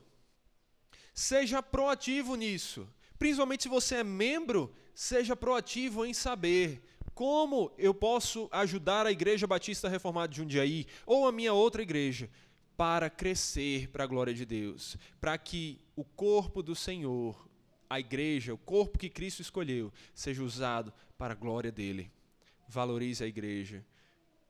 Seja 1.13 1.63
proativo 1.63 2.35
nisso. 2.35 2.87
Principalmente 3.17 3.63
se 3.63 3.69
você 3.69 3.95
é 3.95 4.03
membro, 4.03 4.73
seja 4.93 5.35
proativo 5.35 6.05
em 6.05 6.13
saber 6.13 6.83
como 7.17 7.71
eu 7.79 7.95
posso 7.95 8.47
ajudar 8.51 9.07
a 9.07 9.11
Igreja 9.11 9.47
Batista 9.47 9.89
Reformada 9.89 10.27
de 10.27 10.37
Jundiaí 10.37 10.85
ou 11.03 11.27
a 11.27 11.31
minha 11.31 11.51
outra 11.51 11.81
igreja? 11.81 12.29
para 12.77 13.09
crescer 13.09 13.89
para 13.89 14.03
a 14.03 14.07
glória 14.07 14.35
de 14.35 14.45
Deus, 14.45 14.97
para 15.19 15.35
que 15.35 15.81
o 15.95 16.03
corpo 16.03 16.61
do 16.61 16.75
Senhor, 16.75 17.49
a 17.89 17.99
igreja, 17.99 18.53
o 18.53 18.57
corpo 18.59 18.99
que 18.99 19.09
Cristo 19.09 19.41
escolheu, 19.41 19.91
seja 20.13 20.43
usado 20.43 20.93
para 21.17 21.33
a 21.33 21.35
glória 21.35 21.71
dele. 21.71 22.11
Valorize 22.67 23.23
a 23.23 23.27
igreja 23.27 23.83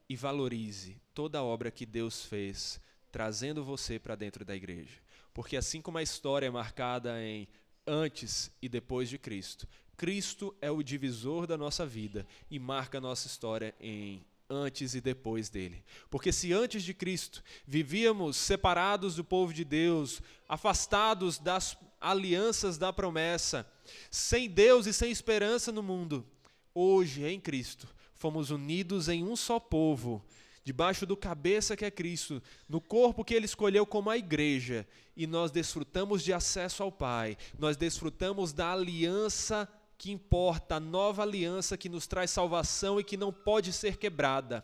e 0.10 0.18
valorize 0.18 1.00
toda 1.14 1.40
a 1.40 1.44
obra 1.44 1.72
que 1.72 1.86
Deus 1.86 2.26
fez, 2.26 2.82
trazendo 3.14 3.64
você 3.64 3.98
para 3.98 4.14
dentro 4.14 4.44
da 4.44 4.58
igreja. 4.58 5.00
Porque 5.34 5.56
assim 5.56 5.82
como 5.82 6.00
a 6.00 6.04
história 6.04 6.48
é 6.48 6.52
marcada 6.52 7.24
em 7.24 7.48
antes 7.88 8.52
e 8.62 8.68
depois 8.68 9.10
de 9.10 9.18
Cristo, 9.18 9.68
Cristo 9.96 10.56
é 10.62 10.70
o 10.70 10.84
divisor 10.84 11.48
da 11.48 11.58
nossa 11.58 11.86
vida 11.86 12.28
e 12.52 12.60
marca 12.60 13.00
a 13.00 13.02
nossa 13.02 13.26
história 13.26 13.74
em 13.80 14.24
antes 14.50 14.94
e 14.94 15.02
depois 15.02 15.50
dele. 15.50 15.84
Porque 16.10 16.32
se 16.32 16.54
antes 16.54 16.84
de 16.84 16.94
Cristo 16.94 17.44
vivíamos 17.66 18.38
separados 18.38 19.16
do 19.16 19.24
povo 19.24 19.54
de 19.54 19.64
Deus, 19.64 20.22
afastados 20.48 21.40
das 21.40 21.78
alianças 22.00 22.78
da 22.78 22.94
promessa, 22.94 23.68
sem 24.12 24.50
Deus 24.50 24.86
e 24.86 24.94
sem 24.94 25.12
esperança 25.12 25.72
no 25.72 25.82
mundo, 25.82 26.26
hoje 26.74 27.26
em 27.26 27.40
Cristo 27.40 27.88
fomos 28.14 28.50
unidos 28.50 29.10
em 29.10 29.24
um 29.24 29.36
só 29.36 29.60
povo, 29.60 30.24
debaixo 30.68 31.06
do 31.06 31.16
cabeça 31.16 31.78
que 31.78 31.86
é 31.86 31.90
Cristo, 31.90 32.44
no 32.68 32.82
corpo 32.82 33.24
que 33.24 33.34
ele 33.34 33.46
escolheu 33.46 33.86
como 33.86 34.10
a 34.10 34.18
igreja, 34.18 34.86
e 35.16 35.26
nós 35.26 35.50
desfrutamos 35.50 36.22
de 36.22 36.34
acesso 36.34 36.84
ao 36.84 36.92
Pai, 36.92 37.38
nós 37.58 37.78
desfrutamos 37.78 38.52
da 38.52 38.74
aliança 38.74 39.66
que 39.98 40.12
importa, 40.12 40.76
a 40.76 40.80
nova 40.82 41.24
aliança 41.24 41.78
que 41.78 41.88
nos 41.88 42.06
traz 42.06 42.32
salvação 42.32 43.00
e 43.00 43.04
que 43.06 43.16
não 43.16 43.32
pode 43.32 43.72
ser 43.72 43.96
quebrada. 43.96 44.62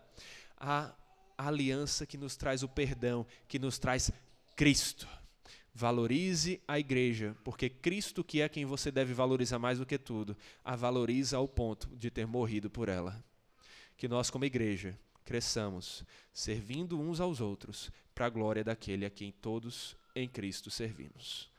A 0.58 0.94
aliança 1.38 2.06
que 2.06 2.18
nos 2.18 2.36
traz 2.36 2.64
o 2.64 2.68
perdão, 2.68 3.26
que 3.48 3.58
nos 3.58 3.80
traz 3.80 4.12
Cristo. 4.58 5.08
Valorize 5.74 6.62
a 6.68 6.78
igreja, 6.78 7.34
porque 7.46 7.70
Cristo, 7.70 8.26
que 8.26 8.42
é 8.42 8.50
quem 8.50 8.66
você 8.66 8.92
deve 8.92 9.14
valorizar 9.14 9.58
mais 9.58 9.80
do 9.80 9.86
que 9.86 9.98
tudo, 9.98 10.36
a 10.66 10.76
valoriza 10.76 11.38
ao 11.38 11.48
ponto 11.48 11.88
de 11.96 12.12
ter 12.12 12.28
morrido 12.28 12.70
por 12.70 12.90
ela. 12.90 13.24
Que 13.96 14.10
nós, 14.10 14.30
como 14.30 14.44
igreja, 14.44 15.00
cresçamos, 15.24 16.04
servindo 16.32 17.00
uns 17.00 17.20
aos 17.20 17.42
outros, 17.42 17.92
para 18.14 18.26
a 18.26 18.30
glória 18.30 18.64
daquele 18.64 19.06
a 19.06 19.10
quem 19.10 19.32
todos 19.32 19.96
em 20.16 20.28
Cristo 20.28 20.70
servimos. 20.70 21.53